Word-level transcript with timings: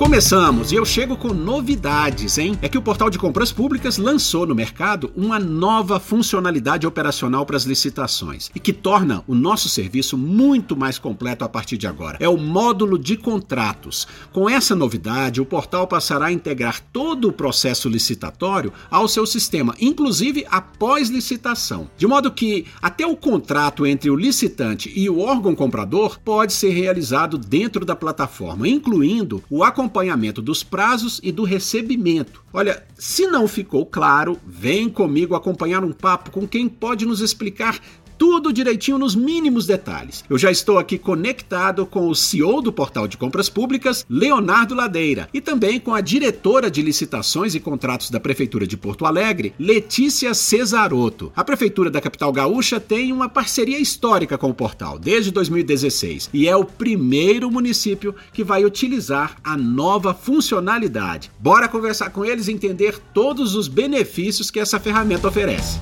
Começamos 0.00 0.72
e 0.72 0.76
eu 0.76 0.84
chego 0.86 1.14
com 1.14 1.28
novidades, 1.34 2.38
hein? 2.38 2.58
É 2.62 2.70
que 2.70 2.78
o 2.78 2.82
Portal 2.82 3.10
de 3.10 3.18
Compras 3.18 3.52
Públicas 3.52 3.98
lançou 3.98 4.46
no 4.46 4.54
mercado 4.54 5.12
uma 5.14 5.38
nova 5.38 6.00
funcionalidade 6.00 6.86
operacional 6.86 7.44
para 7.44 7.58
as 7.58 7.64
licitações 7.64 8.50
e 8.54 8.58
que 8.58 8.72
torna 8.72 9.22
o 9.28 9.34
nosso 9.34 9.68
serviço 9.68 10.16
muito 10.16 10.74
mais 10.74 10.98
completo 10.98 11.44
a 11.44 11.50
partir 11.50 11.76
de 11.76 11.86
agora. 11.86 12.16
É 12.18 12.26
o 12.26 12.38
módulo 12.38 12.98
de 12.98 13.14
contratos. 13.14 14.08
Com 14.32 14.48
essa 14.48 14.74
novidade, 14.74 15.38
o 15.38 15.44
portal 15.44 15.86
passará 15.86 16.28
a 16.28 16.32
integrar 16.32 16.80
todo 16.90 17.28
o 17.28 17.32
processo 17.32 17.86
licitatório 17.86 18.72
ao 18.90 19.06
seu 19.06 19.26
sistema, 19.26 19.74
inclusive 19.78 20.46
após 20.50 21.10
licitação, 21.10 21.90
de 21.98 22.06
modo 22.06 22.32
que 22.32 22.64
até 22.80 23.06
o 23.06 23.14
contrato 23.14 23.84
entre 23.84 24.08
o 24.08 24.16
licitante 24.16 24.90
e 24.96 25.10
o 25.10 25.20
órgão 25.20 25.54
comprador 25.54 26.18
pode 26.24 26.54
ser 26.54 26.70
realizado 26.70 27.36
dentro 27.36 27.84
da 27.84 27.94
plataforma, 27.94 28.66
incluindo 28.66 29.44
o 29.50 29.62
acompanhamento 29.62 29.89
acompanhamento 29.90 30.40
dos 30.40 30.62
prazos 30.62 31.20
e 31.22 31.32
do 31.32 31.42
recebimento. 31.42 32.44
Olha, 32.52 32.82
se 32.96 33.26
não 33.26 33.48
ficou 33.48 33.84
claro, 33.84 34.38
vem 34.46 34.88
comigo 34.88 35.34
acompanhar 35.34 35.84
um 35.84 35.92
papo 35.92 36.30
com 36.30 36.46
quem 36.46 36.68
pode 36.68 37.04
nos 37.04 37.20
explicar 37.20 37.78
tudo 38.20 38.52
direitinho 38.52 38.98
nos 38.98 39.14
mínimos 39.14 39.66
detalhes. 39.66 40.22
Eu 40.28 40.36
já 40.36 40.50
estou 40.50 40.78
aqui 40.78 40.98
conectado 40.98 41.86
com 41.86 42.06
o 42.06 42.14
CEO 42.14 42.60
do 42.60 42.70
Portal 42.70 43.08
de 43.08 43.16
Compras 43.16 43.48
Públicas, 43.48 44.04
Leonardo 44.10 44.74
Ladeira, 44.74 45.26
e 45.32 45.40
também 45.40 45.80
com 45.80 45.94
a 45.94 46.02
diretora 46.02 46.70
de 46.70 46.82
licitações 46.82 47.54
e 47.54 47.60
contratos 47.60 48.10
da 48.10 48.20
Prefeitura 48.20 48.66
de 48.66 48.76
Porto 48.76 49.06
Alegre, 49.06 49.54
Letícia 49.58 50.34
Cesarotto. 50.34 51.32
A 51.34 51.42
Prefeitura 51.42 51.90
da 51.90 51.98
capital 51.98 52.30
gaúcha 52.30 52.78
tem 52.78 53.10
uma 53.10 53.26
parceria 53.26 53.78
histórica 53.78 54.36
com 54.36 54.50
o 54.50 54.54
portal 54.54 54.98
desde 54.98 55.30
2016 55.30 56.28
e 56.34 56.46
é 56.46 56.54
o 56.54 56.62
primeiro 56.62 57.50
município 57.50 58.14
que 58.34 58.44
vai 58.44 58.66
utilizar 58.66 59.36
a 59.42 59.56
nova 59.56 60.12
funcionalidade. 60.12 61.30
Bora 61.38 61.68
conversar 61.68 62.10
com 62.10 62.22
eles 62.22 62.48
e 62.48 62.52
entender 62.52 62.98
todos 63.14 63.54
os 63.54 63.66
benefícios 63.66 64.50
que 64.50 64.60
essa 64.60 64.78
ferramenta 64.78 65.26
oferece. 65.26 65.80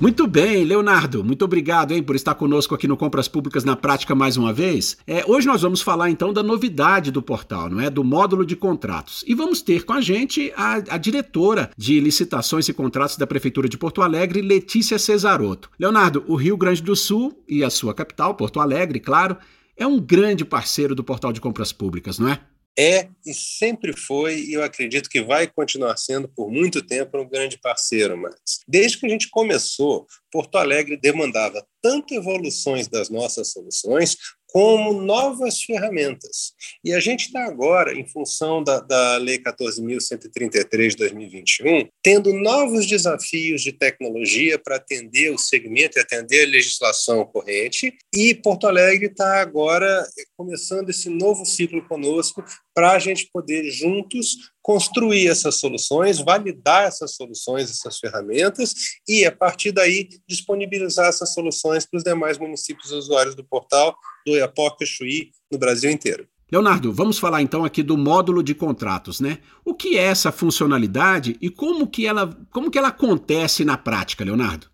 Muito 0.00 0.26
bem, 0.26 0.64
Leonardo, 0.64 1.22
muito 1.22 1.44
obrigado 1.44 1.92
hein, 1.92 2.02
por 2.02 2.16
estar 2.16 2.34
conosco 2.34 2.74
aqui 2.74 2.88
no 2.88 2.96
Compras 2.96 3.28
Públicas 3.28 3.64
na 3.64 3.76
Prática 3.76 4.14
mais 4.14 4.38
uma 4.38 4.50
vez. 4.50 4.96
É, 5.06 5.22
hoje 5.26 5.46
nós 5.46 5.60
vamos 5.60 5.82
falar 5.82 6.08
então 6.08 6.32
da 6.32 6.42
novidade 6.42 7.10
do 7.10 7.20
portal, 7.20 7.68
não 7.68 7.82
é? 7.82 7.90
Do 7.90 8.02
módulo 8.02 8.46
de 8.46 8.56
contratos. 8.56 9.22
E 9.26 9.34
vamos 9.34 9.60
ter 9.60 9.84
com 9.84 9.92
a 9.92 10.00
gente 10.00 10.54
a, 10.56 10.76
a 10.88 10.96
diretora 10.96 11.70
de 11.76 12.00
licitações 12.00 12.66
e 12.66 12.72
contratos 12.72 13.18
da 13.18 13.26
Prefeitura 13.26 13.68
de 13.68 13.76
Porto 13.76 14.00
Alegre, 14.00 14.40
Letícia 14.40 14.98
Cesarotto. 14.98 15.70
Leonardo, 15.78 16.24
o 16.26 16.34
Rio 16.34 16.56
Grande 16.56 16.82
do 16.82 16.96
Sul 16.96 17.38
e 17.46 17.62
a 17.62 17.68
sua 17.68 17.92
capital, 17.92 18.34
Porto 18.34 18.58
Alegre, 18.58 19.00
claro, 19.00 19.36
é 19.76 19.86
um 19.86 20.00
grande 20.00 20.46
parceiro 20.46 20.94
do 20.94 21.04
portal 21.04 21.30
de 21.30 21.42
compras 21.42 21.74
públicas, 21.74 22.18
não 22.18 22.30
é? 22.30 22.40
É 22.78 23.08
e 23.26 23.34
sempre 23.34 23.96
foi, 23.96 24.40
e 24.40 24.54
eu 24.54 24.62
acredito 24.62 25.08
que 25.08 25.22
vai 25.22 25.46
continuar 25.46 25.96
sendo 25.96 26.28
por 26.28 26.50
muito 26.50 26.80
tempo 26.82 27.18
um 27.18 27.28
grande 27.28 27.58
parceiro, 27.58 28.16
Max. 28.16 28.60
Desde 28.66 28.98
que 28.98 29.06
a 29.06 29.08
gente 29.08 29.28
começou, 29.28 30.06
Porto 30.30 30.56
Alegre 30.56 30.96
demandava 30.96 31.66
tanto 31.82 32.14
evoluções 32.14 32.88
das 32.88 33.10
nossas 33.10 33.50
soluções, 33.50 34.16
como 34.52 34.92
novas 34.92 35.62
ferramentas. 35.62 36.52
E 36.84 36.92
a 36.92 37.00
gente 37.00 37.26
está 37.26 37.44
agora, 37.44 37.92
em 37.92 38.06
função 38.06 38.62
da, 38.62 38.80
da 38.80 39.16
Lei 39.16 39.38
14.133 39.38 40.88
de 40.88 40.96
2021, 40.96 41.88
tendo 42.02 42.32
novos 42.32 42.86
desafios 42.86 43.62
de 43.62 43.72
tecnologia 43.72 44.58
para 44.58 44.76
atender 44.76 45.30
o 45.32 45.38
segmento 45.38 45.98
e 45.98 46.00
atender 46.00 46.44
a 46.44 46.50
legislação 46.50 47.24
corrente. 47.24 47.94
E 48.14 48.34
Porto 48.34 48.66
Alegre 48.66 49.06
está 49.06 49.40
agora 49.40 50.04
começando 50.36 50.90
esse 50.90 51.08
novo 51.08 51.44
ciclo 51.44 51.86
conosco 51.86 52.44
para 52.74 52.92
a 52.92 52.98
gente 52.98 53.28
poder 53.32 53.70
juntos 53.70 54.52
construir 54.62 55.28
essas 55.28 55.56
soluções, 55.56 56.18
validar 56.18 56.84
essas 56.84 57.14
soluções, 57.14 57.70
essas 57.70 57.98
ferramentas 57.98 58.74
e, 59.08 59.24
a 59.24 59.32
partir 59.32 59.72
daí, 59.72 60.08
disponibilizar 60.28 61.06
essas 61.06 61.34
soluções 61.34 61.86
para 61.86 61.98
os 61.98 62.04
demais 62.04 62.38
municípios 62.38 62.92
usuários 62.92 63.34
do 63.34 63.44
portal, 63.44 63.96
do 64.26 64.36
Iapoca 64.36 64.84
Chuí, 64.86 65.30
no 65.50 65.58
Brasil 65.58 65.90
inteiro. 65.90 66.28
Leonardo, 66.50 66.92
vamos 66.92 67.18
falar 67.18 67.42
então 67.42 67.64
aqui 67.64 67.82
do 67.82 67.96
módulo 67.96 68.42
de 68.42 68.54
contratos, 68.54 69.20
né? 69.20 69.38
O 69.64 69.72
que 69.72 69.96
é 69.96 70.02
essa 70.02 70.32
funcionalidade 70.32 71.36
e 71.40 71.48
como 71.48 71.86
que 71.86 72.06
ela, 72.06 72.36
como 72.50 72.70
que 72.70 72.78
ela 72.78 72.88
acontece 72.88 73.64
na 73.64 73.78
prática, 73.78 74.24
Leonardo? 74.24 74.68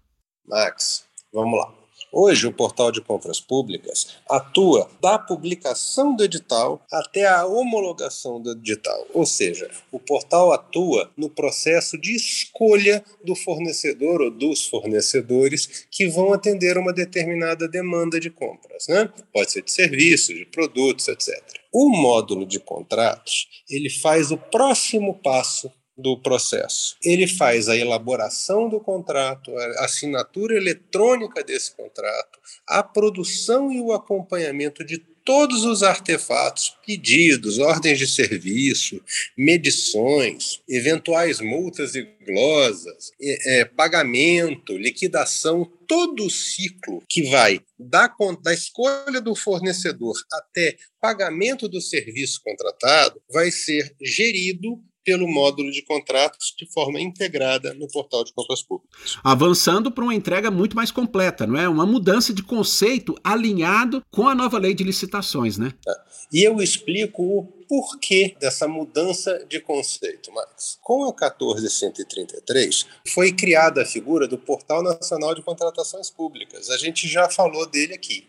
Max, 0.46 1.04
vamos 1.30 1.58
lá. 1.58 1.75
Hoje, 2.18 2.46
o 2.46 2.52
portal 2.52 2.90
de 2.90 3.02
compras 3.02 3.40
públicas 3.40 4.16
atua 4.26 4.88
da 5.02 5.18
publicação 5.18 6.16
do 6.16 6.24
edital 6.24 6.82
até 6.90 7.26
a 7.26 7.44
homologação 7.44 8.40
do 8.40 8.52
edital, 8.52 9.06
ou 9.12 9.26
seja, 9.26 9.70
o 9.92 10.00
portal 10.00 10.50
atua 10.50 11.12
no 11.14 11.28
processo 11.28 11.98
de 11.98 12.16
escolha 12.16 13.04
do 13.22 13.36
fornecedor 13.36 14.22
ou 14.22 14.30
dos 14.30 14.66
fornecedores 14.66 15.86
que 15.90 16.08
vão 16.08 16.32
atender 16.32 16.78
uma 16.78 16.90
determinada 16.90 17.68
demanda 17.68 18.18
de 18.18 18.30
compras, 18.30 18.86
né? 18.88 19.12
Pode 19.30 19.52
ser 19.52 19.60
de 19.60 19.70
serviços, 19.70 20.34
de 20.34 20.46
produtos, 20.46 21.08
etc. 21.08 21.38
O 21.70 21.90
módulo 21.90 22.46
de 22.46 22.58
contratos 22.58 23.46
ele 23.68 23.90
faz 23.90 24.30
o 24.30 24.38
próximo 24.38 25.20
passo 25.22 25.70
do 25.96 26.20
processo. 26.20 26.96
Ele 27.02 27.26
faz 27.26 27.68
a 27.68 27.76
elaboração 27.76 28.68
do 28.68 28.80
contrato, 28.80 29.56
a 29.56 29.84
assinatura 29.84 30.56
eletrônica 30.56 31.42
desse 31.42 31.74
contrato, 31.74 32.38
a 32.66 32.82
produção 32.82 33.72
e 33.72 33.80
o 33.80 33.92
acompanhamento 33.92 34.84
de 34.84 34.98
todos 35.26 35.64
os 35.64 35.82
artefatos, 35.82 36.76
pedidos, 36.86 37.58
ordens 37.58 37.98
de 37.98 38.06
serviço, 38.06 39.02
medições, 39.36 40.62
eventuais 40.68 41.40
multas 41.40 41.96
e 41.96 42.02
glosas, 42.24 43.10
é, 43.20 43.64
pagamento, 43.64 44.78
liquidação, 44.78 45.68
todo 45.88 46.26
o 46.26 46.30
ciclo 46.30 47.02
que 47.08 47.24
vai 47.24 47.60
da, 47.76 48.08
da 48.40 48.54
escolha 48.54 49.20
do 49.20 49.34
fornecedor 49.34 50.14
até 50.32 50.76
pagamento 51.00 51.68
do 51.68 51.80
serviço 51.80 52.40
contratado 52.44 53.20
vai 53.28 53.50
ser 53.50 53.96
gerido 54.00 54.80
pelo 55.06 55.28
módulo 55.28 55.70
de 55.70 55.82
contratos 55.82 56.52
de 56.58 56.66
forma 56.66 57.00
integrada 57.00 57.72
no 57.74 57.86
portal 57.86 58.24
de 58.24 58.32
compras 58.32 58.60
públicas. 58.60 59.16
Avançando 59.22 59.88
para 59.92 60.02
uma 60.02 60.14
entrega 60.14 60.50
muito 60.50 60.74
mais 60.74 60.90
completa, 60.90 61.46
não 61.46 61.58
é? 61.58 61.68
Uma 61.68 61.86
mudança 61.86 62.34
de 62.34 62.42
conceito 62.42 63.14
alinhado 63.22 64.04
com 64.10 64.28
a 64.28 64.34
nova 64.34 64.58
lei 64.58 64.74
de 64.74 64.82
licitações, 64.82 65.56
né? 65.56 65.72
É. 65.86 65.92
E 66.32 66.42
eu 66.42 66.60
explico 66.60 67.22
o 67.22 67.44
porquê 67.68 68.34
dessa 68.40 68.66
mudança 68.66 69.46
de 69.48 69.60
conceito, 69.60 70.32
Max. 70.32 70.76
Com 70.82 71.04
a 71.04 71.12
14133 71.12 72.84
foi 73.06 73.30
criada 73.32 73.82
a 73.82 73.86
figura 73.86 74.26
do 74.26 74.36
Portal 74.36 74.82
Nacional 74.82 75.36
de 75.36 75.42
Contratações 75.42 76.10
Públicas. 76.10 76.68
A 76.68 76.76
gente 76.76 77.06
já 77.06 77.30
falou 77.30 77.64
dele 77.64 77.94
aqui. 77.94 78.26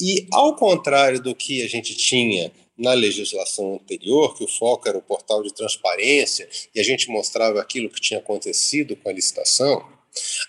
E 0.00 0.28
ao 0.32 0.54
contrário 0.54 1.20
do 1.20 1.34
que 1.34 1.62
a 1.62 1.68
gente 1.68 1.96
tinha 1.96 2.52
na 2.80 2.94
legislação 2.94 3.74
anterior, 3.74 4.36
que 4.36 4.42
o 4.42 4.48
foco 4.48 4.88
era 4.88 4.96
o 4.96 5.02
portal 5.02 5.42
de 5.42 5.52
transparência 5.52 6.48
e 6.74 6.80
a 6.80 6.82
gente 6.82 7.10
mostrava 7.10 7.60
aquilo 7.60 7.90
que 7.90 8.00
tinha 8.00 8.18
acontecido 8.18 8.96
com 8.96 9.10
a 9.10 9.12
licitação, 9.12 9.86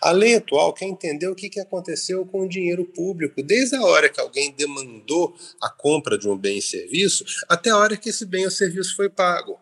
a 0.02 0.12
lei 0.12 0.36
atual 0.36 0.74
quer 0.74 0.86
entender 0.86 1.28
o 1.28 1.36
que 1.36 1.59
aconteceu 1.59 2.25
com 2.25 2.42
o 2.42 2.50
dinheiro 2.50 2.86
público, 2.86 3.44
desde 3.44 3.75
a 3.75 3.84
hora 3.84 4.09
que 4.09 4.19
alguém 4.19 4.52
demandou 4.52 5.36
a 5.62 5.69
compra 5.69 6.18
de 6.18 6.28
um 6.28 6.38
bem 6.38 6.58
e 6.58 6.62
serviço 6.62 7.24
até 7.47 7.69
a 7.69 7.78
hora 7.78 7.97
que 7.97 8.09
esse 8.09 8.25
bem 8.25 8.46
ou 8.46 8.52
serviço 8.52 8.96
foi 8.96 9.09
pago. 9.09 9.59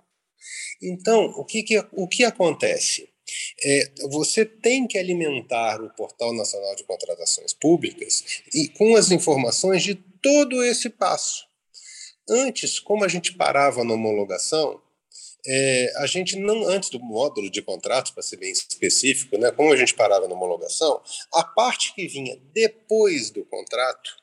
Então, 0.81 1.25
o 1.35 1.43
que, 1.43 1.63
que, 1.63 1.85
o 1.91 2.07
que 2.07 2.23
acontece? 2.23 3.09
É, 3.63 3.91
você 4.09 4.45
tem 4.45 4.87
que 4.87 4.97
alimentar 4.97 5.81
o 5.81 5.93
Portal 5.93 6.33
Nacional 6.33 6.75
de 6.75 6.83
Contratações 6.83 7.53
Públicas 7.53 8.41
e 8.53 8.69
com 8.69 8.95
as 8.95 9.11
informações 9.11 9.83
de 9.83 9.95
todo 9.95 10.63
esse 10.63 10.89
passo. 10.89 11.48
Antes, 12.29 12.79
como 12.79 13.03
a 13.03 13.07
gente 13.07 13.33
parava 13.33 13.83
na 13.83 13.93
homologação, 13.93 14.79
é, 15.45 15.93
a 15.97 16.05
gente 16.05 16.35
não, 16.37 16.67
antes 16.67 16.89
do 16.89 16.99
módulo 16.99 17.49
de 17.49 17.61
contratos, 17.61 18.11
para 18.11 18.21
ser 18.21 18.37
bem 18.37 18.51
específico, 18.51 19.37
né, 19.37 19.51
como 19.51 19.71
a 19.71 19.75
gente 19.75 19.93
parava 19.93 20.27
na 20.27 20.35
homologação, 20.35 21.01
a 21.33 21.43
parte 21.43 21.93
que 21.93 22.07
vinha 22.07 22.37
depois 22.53 23.29
do 23.29 23.45
contrato, 23.45 24.17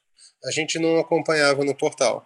a 0.44 0.50
gente 0.50 0.78
não 0.78 0.98
acompanhava 0.98 1.64
no 1.64 1.74
portal. 1.74 2.24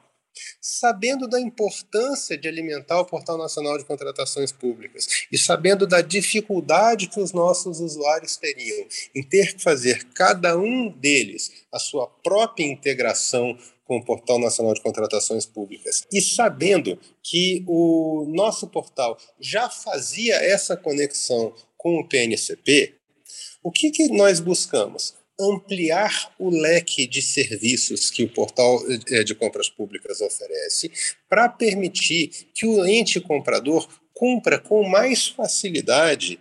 Sabendo 0.61 1.27
da 1.27 1.41
importância 1.41 2.39
de 2.39 2.47
alimentar 2.47 3.01
o 3.01 3.05
Portal 3.05 3.37
Nacional 3.37 3.77
de 3.77 3.85
Contratações 3.85 4.53
Públicas 4.53 5.27
e 5.31 5.37
sabendo 5.37 5.87
da 5.87 6.01
dificuldade 6.01 7.09
que 7.09 7.21
os 7.21 7.33
nossos 7.33 7.81
usuários 7.81 8.37
teriam 8.37 8.87
em 9.15 9.23
ter 9.23 9.55
que 9.55 9.63
fazer 9.63 10.05
cada 10.15 10.57
um 10.57 10.89
deles 10.89 11.65
a 11.73 11.81
sua 11.81 12.07
própria 12.07 12.65
integração 12.65 13.59
com 13.91 13.97
o 13.97 14.05
Portal 14.05 14.39
Nacional 14.39 14.73
de 14.73 14.81
Contratações 14.81 15.45
Públicas. 15.45 16.07
E 16.13 16.23
sabendo 16.23 16.97
que 17.25 17.65
o 17.67 18.25
nosso 18.29 18.69
portal 18.69 19.19
já 19.41 19.69
fazia 19.69 20.37
essa 20.37 20.77
conexão 20.77 21.53
com 21.77 21.99
o 21.99 22.07
PNCP, 22.07 22.95
o 23.65 23.73
que, 23.73 23.91
que 23.91 24.07
nós 24.07 24.39
buscamos? 24.39 25.19
ampliar 25.43 26.35
o 26.39 26.51
leque 26.51 27.07
de 27.07 27.23
serviços 27.23 28.11
que 28.11 28.25
o 28.25 28.29
portal 28.29 28.79
eh, 29.09 29.25
de 29.25 29.35
compras 29.35 29.71
públicas 29.71 30.21
oferece 30.21 30.93
para 31.31 31.49
permitir 31.49 32.29
que 32.55 32.67
o 32.67 32.85
ente 32.85 33.19
comprador 33.19 33.89
cumpra 34.13 34.59
com 34.59 34.87
mais 34.87 35.29
facilidade 35.29 36.39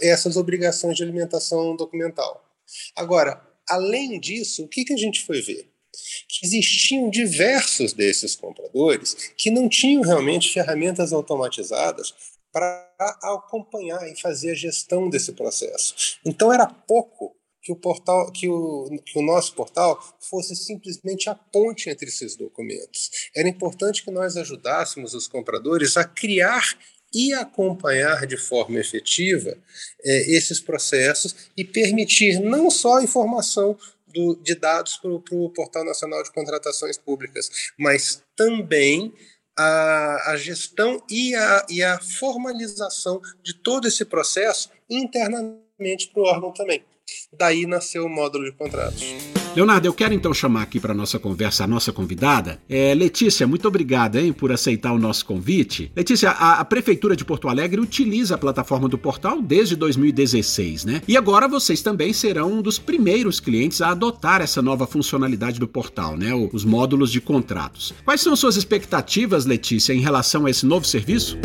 essas 0.00 0.36
obrigações 0.36 0.96
de 0.96 1.04
alimentação 1.04 1.76
documental. 1.76 2.44
Agora, 2.96 3.40
além 3.68 4.18
disso, 4.18 4.64
o 4.64 4.68
que, 4.68 4.84
que 4.84 4.92
a 4.92 4.96
gente 4.96 5.24
foi 5.24 5.40
ver? 5.40 5.71
Que 6.28 6.46
existiam 6.46 7.10
diversos 7.10 7.92
desses 7.92 8.34
compradores 8.34 9.32
que 9.36 9.50
não 9.50 9.68
tinham 9.68 10.02
realmente 10.02 10.52
ferramentas 10.52 11.12
automatizadas 11.12 12.14
para 12.52 12.90
acompanhar 13.22 14.06
e 14.10 14.20
fazer 14.20 14.52
a 14.52 14.54
gestão 14.54 15.08
desse 15.08 15.32
processo. 15.32 16.18
Então 16.24 16.52
era 16.52 16.66
pouco 16.66 17.34
que 17.62 17.72
o 17.72 17.76
portal, 17.76 18.30
que 18.32 18.48
o, 18.48 18.90
que 19.04 19.18
o 19.18 19.22
nosso 19.22 19.54
portal 19.54 19.98
fosse 20.20 20.54
simplesmente 20.56 21.30
a 21.30 21.34
ponte 21.34 21.88
entre 21.88 22.08
esses 22.08 22.36
documentos. 22.36 23.10
Era 23.34 23.48
importante 23.48 24.04
que 24.04 24.10
nós 24.10 24.36
ajudássemos 24.36 25.14
os 25.14 25.28
compradores 25.28 25.96
a 25.96 26.04
criar 26.04 26.76
e 27.14 27.32
acompanhar 27.34 28.26
de 28.26 28.36
forma 28.36 28.80
efetiva 28.80 29.56
é, 30.02 30.36
esses 30.36 30.58
processos 30.60 31.50
e 31.56 31.62
permitir 31.62 32.40
não 32.40 32.70
só 32.70 32.98
a 32.98 33.04
informação 33.04 33.78
do, 34.12 34.36
de 34.36 34.54
dados 34.54 34.96
para 34.96 35.10
o 35.10 35.50
Portal 35.50 35.84
Nacional 35.84 36.22
de 36.22 36.32
Contratações 36.32 36.98
Públicas, 36.98 37.72
mas 37.78 38.22
também 38.36 39.12
a, 39.56 40.32
a 40.32 40.36
gestão 40.36 41.02
e 41.10 41.34
a, 41.34 41.66
e 41.68 41.82
a 41.82 41.98
formalização 42.00 43.20
de 43.42 43.54
todo 43.54 43.88
esse 43.88 44.04
processo 44.04 44.70
internamente 44.88 46.08
para 46.12 46.22
o 46.22 46.26
órgão 46.26 46.52
também. 46.52 46.84
Daí 47.32 47.66
nasceu 47.66 48.06
o 48.06 48.08
módulo 48.08 48.44
de 48.44 48.52
contratos. 48.52 49.41
Leonardo, 49.54 49.86
eu 49.86 49.92
quero 49.92 50.14
então 50.14 50.32
chamar 50.32 50.62
aqui 50.62 50.80
para 50.80 50.94
nossa 50.94 51.18
conversa 51.18 51.64
a 51.64 51.66
nossa 51.66 51.92
convidada. 51.92 52.58
É, 52.68 52.94
Letícia, 52.94 53.46
muito 53.46 53.68
obrigada 53.68 54.20
hein, 54.20 54.32
por 54.32 54.50
aceitar 54.50 54.92
o 54.92 54.98
nosso 54.98 55.26
convite. 55.26 55.92
Letícia, 55.94 56.30
a, 56.30 56.60
a, 56.60 56.64
Prefeitura 56.64 57.14
de 57.14 57.22
Porto 57.22 57.48
Alegre 57.48 57.78
utiliza 57.78 58.34
a 58.34 58.38
plataforma 58.38 58.88
do 58.88 58.96
portal 58.96 59.42
desde 59.42 59.76
2016, 59.76 60.86
né? 60.86 61.02
E 61.06 61.18
agora 61.18 61.46
vocês 61.46 61.82
também 61.82 62.14
serão 62.14 62.50
um 62.50 62.62
dos 62.62 62.78
primeiros 62.78 63.40
clientes 63.40 63.82
a 63.82 63.90
adotar 63.90 64.40
essa 64.40 64.62
nova 64.62 64.86
funcionalidade 64.86 65.60
do 65.60 65.68
portal, 65.68 66.16
né? 66.16 66.32
Os 66.50 66.64
módulos 66.64 67.12
de 67.12 67.20
contratos. 67.20 67.92
Quais 68.06 68.22
são 68.22 68.34
suas 68.34 68.56
expectativas, 68.56 69.44
Letícia, 69.44 69.92
em 69.92 70.00
relação 70.00 70.46
a 70.46 70.50
esse 70.50 70.64
novo 70.64 70.86
serviço? 70.86 71.36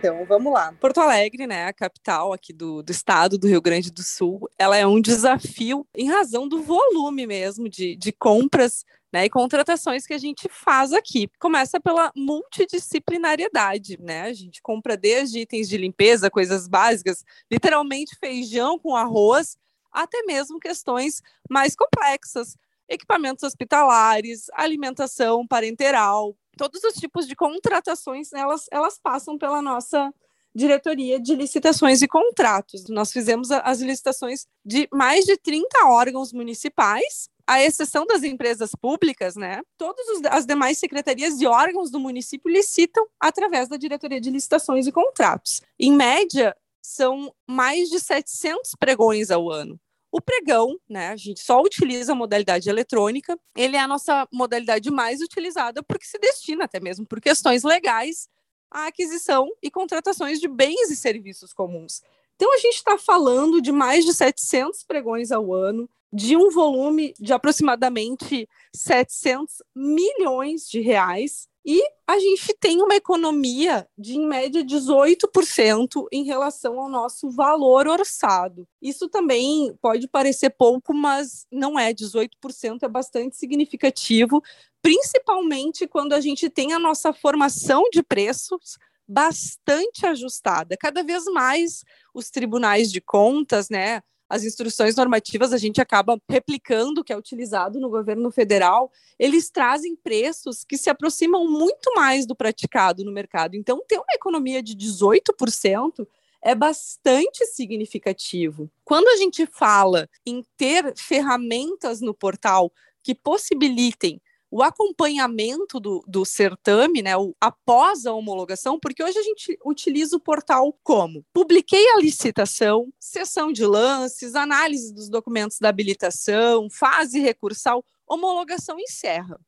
Então, 0.00 0.24
vamos 0.24 0.50
lá. 0.50 0.72
Porto 0.80 0.98
Alegre, 0.98 1.46
né, 1.46 1.66
a 1.66 1.74
capital 1.74 2.32
aqui 2.32 2.54
do, 2.54 2.82
do 2.82 2.90
estado 2.90 3.36
do 3.36 3.46
Rio 3.46 3.60
Grande 3.60 3.90
do 3.90 4.02
Sul, 4.02 4.48
ela 4.58 4.74
é 4.74 4.86
um 4.86 4.98
desafio 4.98 5.86
em 5.94 6.08
razão 6.08 6.48
do 6.48 6.62
volume 6.62 7.26
mesmo 7.26 7.68
de, 7.68 7.94
de 7.96 8.10
compras 8.10 8.86
né, 9.12 9.26
e 9.26 9.30
contratações 9.30 10.06
que 10.06 10.14
a 10.14 10.18
gente 10.18 10.48
faz 10.48 10.94
aqui. 10.94 11.28
Começa 11.38 11.78
pela 11.78 12.10
multidisciplinariedade, 12.16 13.98
né? 14.00 14.22
A 14.22 14.32
gente 14.32 14.62
compra 14.62 14.96
desde 14.96 15.40
itens 15.40 15.68
de 15.68 15.76
limpeza, 15.76 16.30
coisas 16.30 16.66
básicas, 16.66 17.22
literalmente 17.50 18.16
feijão 18.18 18.78
com 18.78 18.96
arroz, 18.96 19.58
até 19.92 20.22
mesmo 20.22 20.58
questões 20.58 21.20
mais 21.50 21.76
complexas, 21.76 22.56
equipamentos 22.90 23.44
hospitalares, 23.44 24.46
alimentação 24.52 25.46
parenteral, 25.46 26.36
todos 26.58 26.82
os 26.84 26.94
tipos 26.94 27.26
de 27.26 27.36
contratações, 27.36 28.30
né, 28.32 28.40
elas, 28.40 28.66
elas 28.70 28.98
passam 28.98 29.38
pela 29.38 29.62
nossa 29.62 30.12
diretoria 30.54 31.20
de 31.20 31.34
licitações 31.34 32.02
e 32.02 32.08
contratos. 32.08 32.88
Nós 32.88 33.12
fizemos 33.12 33.50
as 33.52 33.80
licitações 33.80 34.46
de 34.64 34.88
mais 34.92 35.24
de 35.24 35.36
30 35.36 35.86
órgãos 35.86 36.32
municipais, 36.32 37.30
à 37.46 37.62
exceção 37.62 38.04
das 38.06 38.22
empresas 38.22 38.72
públicas, 38.74 39.36
né? 39.36 39.60
Todas 39.76 40.06
as 40.30 40.46
demais 40.46 40.78
secretarias 40.78 41.40
e 41.40 41.46
órgãos 41.46 41.90
do 41.90 41.98
município 41.98 42.50
licitam 42.50 43.06
através 43.18 43.68
da 43.68 43.76
diretoria 43.76 44.20
de 44.20 44.30
licitações 44.30 44.86
e 44.86 44.92
contratos. 44.92 45.60
Em 45.78 45.92
média, 45.92 46.56
são 46.82 47.32
mais 47.48 47.88
de 47.88 48.00
700 48.00 48.72
pregões 48.78 49.30
ao 49.30 49.50
ano. 49.50 49.80
O 50.12 50.20
pregão, 50.20 50.76
né, 50.88 51.08
a 51.08 51.16
gente 51.16 51.40
só 51.40 51.62
utiliza 51.62 52.12
a 52.12 52.16
modalidade 52.16 52.68
eletrônica, 52.68 53.38
ele 53.56 53.76
é 53.76 53.80
a 53.80 53.86
nossa 53.86 54.26
modalidade 54.32 54.90
mais 54.90 55.20
utilizada 55.20 55.82
porque 55.82 56.04
se 56.04 56.18
destina 56.18 56.64
até 56.64 56.80
mesmo 56.80 57.06
por 57.06 57.20
questões 57.20 57.62
legais 57.62 58.28
à 58.70 58.86
aquisição 58.86 59.48
e 59.62 59.70
contratações 59.70 60.40
de 60.40 60.48
bens 60.48 60.90
e 60.90 60.96
serviços 60.96 61.52
comuns. 61.52 62.02
Então 62.34 62.52
a 62.54 62.58
gente 62.58 62.76
está 62.76 62.98
falando 62.98 63.60
de 63.60 63.70
mais 63.70 64.04
de 64.04 64.12
700 64.12 64.82
pregões 64.82 65.30
ao 65.30 65.52
ano, 65.54 65.88
de 66.12 66.36
um 66.36 66.50
volume 66.50 67.14
de 67.18 67.32
aproximadamente 67.32 68.48
700 68.74 69.62
milhões 69.74 70.68
de 70.68 70.80
reais, 70.80 71.48
e 71.64 71.82
a 72.06 72.18
gente 72.18 72.54
tem 72.58 72.82
uma 72.82 72.94
economia 72.94 73.86
de, 73.96 74.16
em 74.16 74.26
média, 74.26 74.64
18% 74.64 76.06
em 76.10 76.24
relação 76.24 76.80
ao 76.80 76.88
nosso 76.88 77.30
valor 77.30 77.86
orçado. 77.86 78.66
Isso 78.80 79.08
também 79.08 79.74
pode 79.80 80.08
parecer 80.08 80.50
pouco, 80.50 80.94
mas 80.94 81.46
não 81.52 81.78
é. 81.78 81.92
18% 81.92 82.82
é 82.82 82.88
bastante 82.88 83.36
significativo, 83.36 84.42
principalmente 84.80 85.86
quando 85.86 86.14
a 86.14 86.20
gente 86.20 86.48
tem 86.48 86.72
a 86.72 86.78
nossa 86.78 87.12
formação 87.12 87.84
de 87.92 88.02
preços 88.02 88.78
bastante 89.06 90.06
ajustada. 90.06 90.76
Cada 90.78 91.02
vez 91.02 91.24
mais 91.26 91.84
os 92.14 92.30
tribunais 92.30 92.90
de 92.90 93.00
contas, 93.00 93.68
né, 93.68 94.02
as 94.30 94.44
instruções 94.44 94.94
normativas 94.94 95.52
a 95.52 95.58
gente 95.58 95.80
acaba 95.80 96.16
replicando 96.28 97.02
que 97.02 97.12
é 97.12 97.16
utilizado 97.16 97.80
no 97.80 97.90
governo 97.90 98.30
federal, 98.30 98.92
eles 99.18 99.50
trazem 99.50 99.96
preços 99.96 100.62
que 100.62 100.78
se 100.78 100.88
aproximam 100.88 101.50
muito 101.50 101.92
mais 101.96 102.24
do 102.24 102.36
praticado 102.36 103.04
no 103.04 103.10
mercado. 103.10 103.56
Então, 103.56 103.82
ter 103.88 103.96
uma 103.96 104.14
economia 104.14 104.62
de 104.62 104.76
18% 104.76 106.06
é 106.40 106.54
bastante 106.54 107.44
significativo. 107.46 108.70
Quando 108.84 109.08
a 109.08 109.16
gente 109.16 109.44
fala 109.46 110.08
em 110.24 110.44
ter 110.56 110.96
ferramentas 110.96 112.00
no 112.00 112.14
portal 112.14 112.72
que 113.02 113.16
possibilitem 113.16 114.22
o 114.50 114.62
acompanhamento 114.62 115.78
do, 115.78 116.04
do 116.08 116.24
certame, 116.24 117.02
né, 117.02 117.16
o, 117.16 117.34
após 117.40 118.04
a 118.04 118.12
homologação, 118.12 118.80
porque 118.80 119.02
hoje 119.02 119.18
a 119.18 119.22
gente 119.22 119.58
utiliza 119.64 120.16
o 120.16 120.20
portal 120.20 120.76
como? 120.82 121.24
Publiquei 121.32 121.88
a 121.90 122.00
licitação, 122.00 122.92
sessão 122.98 123.52
de 123.52 123.64
lances, 123.64 124.34
análise 124.34 124.92
dos 124.92 125.08
documentos 125.08 125.58
da 125.60 125.68
habilitação, 125.68 126.68
fase 126.68 127.20
recursal, 127.20 127.84
homologação 128.06 128.78
encerra. 128.80 129.38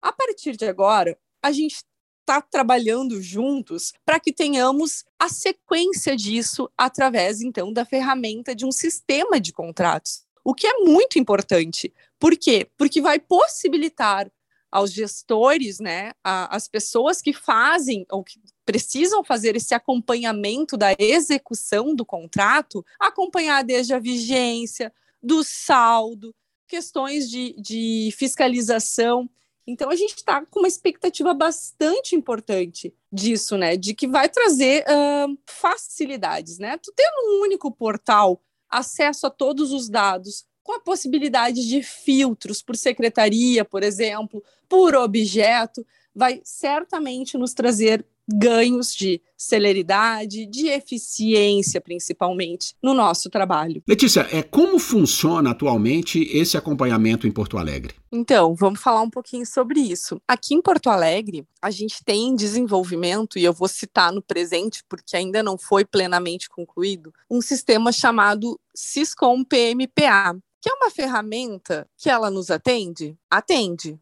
A 0.00 0.12
partir 0.12 0.56
de 0.56 0.66
agora, 0.66 1.18
a 1.42 1.50
gente 1.50 1.82
está 2.20 2.40
trabalhando 2.40 3.20
juntos 3.20 3.92
para 4.04 4.20
que 4.20 4.32
tenhamos 4.32 5.04
a 5.18 5.28
sequência 5.28 6.16
disso 6.16 6.70
através, 6.76 7.42
então, 7.42 7.72
da 7.72 7.84
ferramenta 7.84 8.54
de 8.54 8.64
um 8.64 8.72
sistema 8.72 9.40
de 9.40 9.52
contratos. 9.52 10.24
O 10.44 10.54
que 10.54 10.66
é 10.66 10.78
muito 10.78 11.18
importante. 11.18 11.92
Por 12.18 12.36
quê? 12.36 12.70
Porque 12.76 13.00
vai 13.00 13.18
possibilitar 13.18 14.30
aos 14.74 14.92
gestores, 14.92 15.78
né, 15.78 16.10
a, 16.24 16.56
as 16.56 16.66
pessoas 16.66 17.22
que 17.22 17.32
fazem 17.32 18.04
ou 18.10 18.24
que 18.24 18.40
precisam 18.66 19.22
fazer 19.22 19.54
esse 19.54 19.72
acompanhamento 19.72 20.76
da 20.76 20.96
execução 20.98 21.94
do 21.94 22.04
contrato, 22.04 22.84
acompanhar 22.98 23.62
desde 23.62 23.94
a 23.94 24.00
vigência, 24.00 24.92
do 25.22 25.44
saldo, 25.44 26.34
questões 26.66 27.30
de, 27.30 27.54
de 27.56 28.12
fiscalização. 28.18 29.30
Então 29.64 29.88
a 29.90 29.94
gente 29.94 30.16
está 30.16 30.44
com 30.44 30.58
uma 30.58 30.68
expectativa 30.68 31.32
bastante 31.32 32.16
importante 32.16 32.92
disso, 33.12 33.56
né? 33.56 33.76
De 33.76 33.94
que 33.94 34.08
vai 34.08 34.28
trazer 34.28 34.84
uh, 34.88 35.38
facilidades, 35.46 36.58
né? 36.58 36.76
Tu 36.78 36.92
tendo 36.96 37.14
um 37.28 37.42
único 37.42 37.70
portal, 37.70 38.42
acesso 38.68 39.24
a 39.28 39.30
todos 39.30 39.72
os 39.72 39.88
dados, 39.88 40.44
com 40.64 40.72
a 40.72 40.80
possibilidade 40.80 41.68
de 41.68 41.82
filtros 41.82 42.62
por 42.62 42.74
secretaria, 42.74 43.64
por 43.64 43.84
exemplo, 43.84 44.42
por 44.68 44.96
objeto, 44.96 45.86
vai 46.12 46.40
certamente 46.42 47.36
nos 47.36 47.52
trazer 47.52 48.04
ganhos 48.26 48.94
de 48.94 49.20
celeridade, 49.36 50.46
de 50.46 50.68
eficiência, 50.68 51.80
principalmente, 51.80 52.74
no 52.82 52.94
nosso 52.94 53.28
trabalho. 53.28 53.82
Letícia, 53.86 54.26
é 54.32 54.42
como 54.42 54.78
funciona 54.78 55.50
atualmente 55.50 56.22
esse 56.32 56.56
acompanhamento 56.56 57.26
em 57.26 57.30
Porto 57.30 57.58
Alegre? 57.58 57.94
Então, 58.10 58.54
vamos 58.54 58.80
falar 58.80 59.02
um 59.02 59.10
pouquinho 59.10 59.44
sobre 59.44 59.80
isso. 59.80 60.20
Aqui 60.26 60.54
em 60.54 60.62
Porto 60.62 60.88
Alegre, 60.88 61.44
a 61.60 61.70
gente 61.70 62.02
tem 62.04 62.28
em 62.28 62.36
desenvolvimento, 62.36 63.38
e 63.38 63.44
eu 63.44 63.52
vou 63.52 63.68
citar 63.68 64.12
no 64.12 64.22
presente 64.22 64.82
porque 64.88 65.16
ainda 65.16 65.42
não 65.42 65.58
foi 65.58 65.84
plenamente 65.84 66.48
concluído, 66.48 67.12
um 67.30 67.42
sistema 67.42 67.92
chamado 67.92 68.58
Syscom 68.74 69.44
PMPA, 69.44 70.36
que 70.64 70.70
é 70.70 70.72
uma 70.72 70.90
ferramenta 70.90 71.86
que 71.94 72.08
ela 72.08 72.30
nos 72.30 72.50
atende? 72.50 73.18
Atende, 73.30 74.00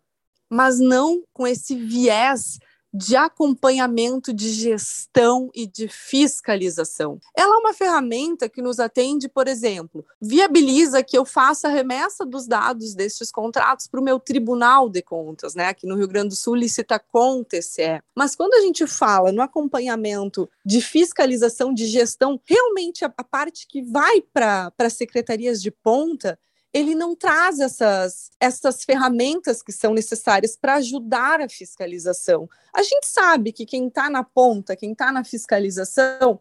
mas 0.49 0.79
não 0.79 1.25
com 1.33 1.45
esse 1.45 1.75
viés 1.75 2.61
de 2.95 3.17
acompanhamento, 3.17 4.33
de 4.33 4.51
gestão 4.51 5.51
e 5.55 5.67
de 5.67 5.89
fiscalização. 5.89 7.19
Ela 7.37 7.57
é 7.57 7.59
uma 7.59 7.75
ferramenta 7.75 8.49
que 8.49 8.63
nos 8.63 8.79
atende, 8.79 9.29
por 9.29 9.49
exemplo, 9.49 10.07
viabiliza 10.21 11.03
que 11.03 11.19
eu 11.19 11.25
faça 11.25 11.67
a 11.67 11.71
remessa 11.73 12.25
dos 12.25 12.47
dados 12.47 12.95
destes 12.95 13.33
contratos 13.33 13.89
para 13.89 13.99
o 13.99 14.05
meu 14.05 14.21
Tribunal 14.21 14.89
de 14.89 15.03
Contas, 15.03 15.57
né? 15.57 15.67
Aqui 15.67 15.85
no 15.85 15.97
Rio 15.97 16.07
Grande 16.07 16.29
do 16.29 16.37
Sul, 16.37 16.55
licita 16.55 16.97
com 17.01 17.43
TCE. 17.43 18.01
Mas 18.15 18.37
quando 18.37 18.55
a 18.55 18.61
gente 18.61 18.87
fala 18.87 19.33
no 19.33 19.43
acompanhamento 19.43 20.49
de 20.65 20.81
fiscalização, 20.81 21.75
de 21.75 21.87
gestão, 21.87 22.41
realmente 22.45 23.05
a, 23.05 23.09
parte 23.09 23.67
que 23.67 23.83
vai 23.83 24.21
para 24.21 24.91
secretarias 24.91 25.61
de 25.61 25.73
ponta 25.73 26.39
ele 26.73 26.95
não 26.95 27.15
traz 27.15 27.61
essas, 27.61 28.31
essas 28.41 28.83
ferramentas 28.83 29.63
que 29.63 29.73
são 29.73 29.93
necessárias 29.93 30.57
para 30.57 30.77
ajudar 30.77 31.41
a 31.41 31.49
fiscalização. 31.49 32.49
A 32.75 32.83
gente 32.83 33.07
sabe 33.07 33.53
que 33.53 33.67
quem 33.67 33.89
está 33.89 34.09
na 34.09 34.25
ponta, 34.25 34.75
quem 34.75 34.93
está 34.93 35.13
na 35.13 35.23
fiscalização, 35.23 36.41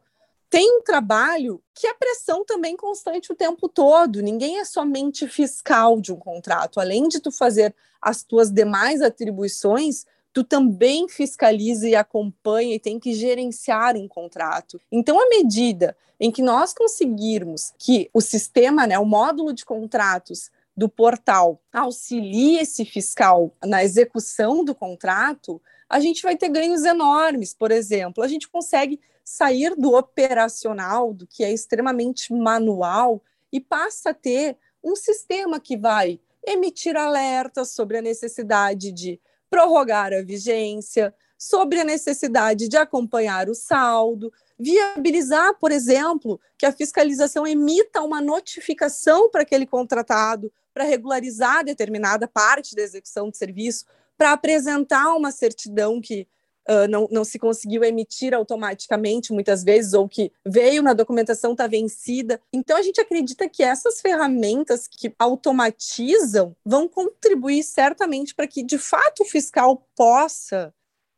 tem 0.50 0.80
um 0.80 0.82
trabalho 0.82 1.62
que 1.74 1.88
é 1.88 1.94
pressão 1.94 2.46
também 2.46 2.76
constante 2.76 3.32
o 3.32 3.36
tempo 3.36 3.68
todo. 3.68 4.22
Ninguém 4.22 4.60
é 4.60 4.66
somente 4.66 5.28
fiscal 5.28 6.00
de 6.00 6.14
um 6.14 6.18
contrato. 6.18 6.80
Além 6.80 7.08
de 7.08 7.20
tu 7.20 7.32
fazer 7.32 7.76
as 8.02 8.24
tuas 8.24 8.52
demais 8.52 9.02
atribuições, 9.02 10.06
tu 10.34 10.44
também 10.44 11.08
fiscaliza 11.08 11.88
e 11.88 11.96
acompanha 11.96 12.76
e 12.76 12.80
tem 12.80 13.00
que 13.00 13.14
gerenciar 13.14 13.96
um 13.96 14.08
contrato. 14.08 14.80
Então, 14.92 15.20
à 15.20 15.28
medida 15.30 15.96
em 16.20 16.32
que 16.32 16.42
nós 16.42 16.74
conseguirmos 16.74 17.74
que 17.78 18.10
o 18.14 18.22
sistema, 18.22 18.88
né, 18.88 18.98
o 18.98 19.06
módulo 19.06 19.54
de 19.54 19.66
contratos 19.66 20.50
do 20.76 20.88
portal 20.88 21.60
auxilie 21.74 22.60
esse 22.60 22.86
fiscal 22.86 23.52
na 23.64 23.84
execução 23.84 24.64
do 24.64 24.74
contrato, 24.74 25.62
a 25.90 26.00
gente 26.00 26.24
vai 26.24 26.38
ter 26.38 26.50
ganhos 26.50 26.86
enormes. 26.86 27.54
Por 27.54 27.72
exemplo, 27.72 28.24
a 28.24 28.28
gente 28.28 28.48
consegue 28.48 29.00
sair 29.24 29.76
do 29.76 29.96
operacional, 29.96 31.14
do 31.14 31.28
que 31.28 31.44
é 31.44 31.52
extremamente 31.52 32.34
manual, 32.34 33.22
e 33.52 33.60
passa 33.60 34.12
a 34.12 34.14
ter 34.14 34.58
um 34.84 34.96
sistema 34.96 35.60
que 35.60 35.76
vai 35.76 36.20
emitir 36.46 36.96
alertas 36.96 37.72
sobre 37.72 37.98
a 37.98 38.02
necessidade 38.02 38.92
de 38.92 39.20
prorrogar 39.52 40.14
a 40.14 40.24
vigência, 40.24 41.14
sobre 41.38 41.80
a 41.80 41.84
necessidade 41.84 42.68
de 42.68 42.78
acompanhar 42.78 43.50
o 43.50 43.56
saldo, 43.56 44.32
viabilizar, 44.60 45.56
por 45.60 45.72
exemplo, 45.72 46.40
que 46.56 46.68
a 46.68 46.72
fiscalização 46.72 47.48
emita 47.48 48.02
uma 48.02 48.22
notificação 48.22 49.30
para 49.30 49.42
aquele 49.42 49.66
contratado 49.66 50.54
para 50.72 50.84
regularizar 50.84 51.66
determinada 51.66 52.28
parte 52.28 52.76
da 52.76 52.84
execução 52.84 53.30
do 53.30 53.36
serviço, 53.36 53.86
para 54.16 54.34
apresentar 54.34 55.16
uma 55.16 55.32
certidão 55.32 56.00
que 56.00 56.28
uh, 56.70 56.88
não, 56.90 57.08
não 57.12 57.24
se 57.24 57.40
conseguiu 57.40 57.84
emitir 57.84 58.34
automaticamente, 58.34 59.34
muitas 59.34 59.64
vezes, 59.64 59.94
ou 59.94 60.08
que 60.08 60.32
veio 60.46 60.82
na 60.82 60.94
documentação 60.94 61.52
está 61.52 61.68
vencida. 61.68 62.42
Então, 62.52 62.78
a 62.78 62.82
gente 62.82 63.00
acredita 63.00 63.48
que 63.50 63.64
essas 63.64 64.02
ferramentas 64.02 64.88
que 64.88 65.14
automatizam 65.18 66.56
vão 66.66 66.88
contribuir 66.88 67.64
certamente 67.64 68.36
para 68.36 68.48
que, 68.48 68.64
de 68.64 68.78
fato, 68.78 69.24
o 69.24 69.26
fiscal 69.26 69.88
possa 69.96 70.74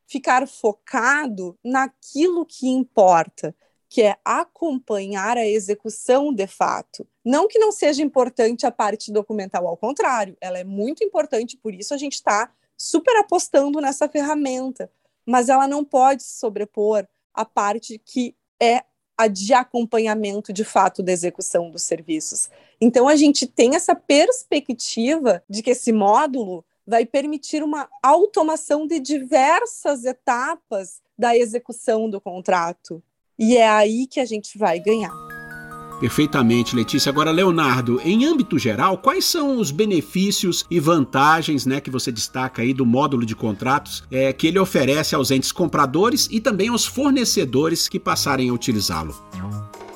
ficar 0.08 0.48
focado 0.48 1.58
naquilo 1.64 2.46
que 2.46 2.68
importa, 2.68 3.56
que 3.90 4.02
é 4.02 4.16
acompanhar 4.24 5.38
a 5.38 5.48
execução 5.48 6.34
de 6.34 6.48
fato. 6.48 7.08
Não 7.24 7.48
que 7.48 7.60
não 7.60 7.72
seja 7.72 8.04
importante 8.04 8.66
a 8.66 8.72
parte 8.72 9.12
documental, 9.12 9.68
ao 9.68 9.78
contrário, 9.78 10.38
ela 10.42 10.60
é 10.60 10.64
muito 10.64 11.04
importante, 11.04 11.58
por 11.58 11.74
isso 11.74 11.94
a 11.94 11.98
gente 11.98 12.14
está 12.14 12.52
super 12.78 13.16
apostando 13.18 13.80
nessa 13.80 14.10
ferramenta, 14.10 14.92
mas 15.26 15.50
ela 15.50 15.68
não 15.68 15.84
pode 15.84 16.24
se 16.24 16.40
sobrepor 16.40 17.06
à 17.34 17.46
parte 17.46 18.00
que 18.04 18.36
é 18.62 18.84
a 19.18 19.28
de 19.28 19.54
acompanhamento 19.54 20.52
de 20.52 20.64
fato 20.64 21.04
da 21.04 21.12
execução 21.12 21.70
dos 21.70 21.84
serviços. 21.84 22.50
Então 22.82 23.08
a 23.08 23.16
gente 23.16 23.46
tem 23.46 23.76
essa 23.76 23.96
perspectiva 23.96 25.44
de 25.50 25.62
que 25.62 25.72
esse 25.72 25.92
módulo 25.92 26.66
vai 26.86 27.06
permitir 27.06 27.64
uma 27.64 27.88
automação 28.02 28.86
de 28.86 29.00
diversas 29.00 30.04
etapas 30.04 31.02
da 31.18 31.38
execução 31.38 32.10
do 32.10 32.20
contrato. 32.20 33.02
E 33.38 33.58
é 33.58 33.68
aí 33.68 34.08
que 34.08 34.20
a 34.20 34.26
gente 34.26 34.58
vai 34.58 34.80
ganhar. 34.80 35.23
Perfeitamente, 36.04 36.76
Letícia. 36.76 37.10
Agora, 37.10 37.32
Leonardo, 37.32 38.02
em 38.04 38.26
âmbito 38.26 38.60
geral, 38.60 38.98
quais 38.98 39.24
são 39.24 39.58
os 39.58 39.72
benefícios 39.72 40.66
e 40.70 40.78
vantagens 40.78 41.66
né, 41.66 41.80
que 41.80 41.90
você 41.90 42.12
destaca 42.12 42.62
aí 42.62 42.74
do 42.74 42.86
módulo 42.86 43.26
de 43.26 43.34
contratos 43.34 44.04
é, 44.12 44.34
que 44.34 44.48
ele 44.48 44.60
oferece 44.60 45.16
aos 45.16 45.32
entes 45.32 45.50
compradores 45.50 46.28
e 46.30 46.42
também 46.42 46.68
aos 46.68 46.86
fornecedores 46.86 47.88
que 47.88 47.98
passarem 47.98 48.50
a 48.50 48.54
utilizá-lo? 48.54 49.16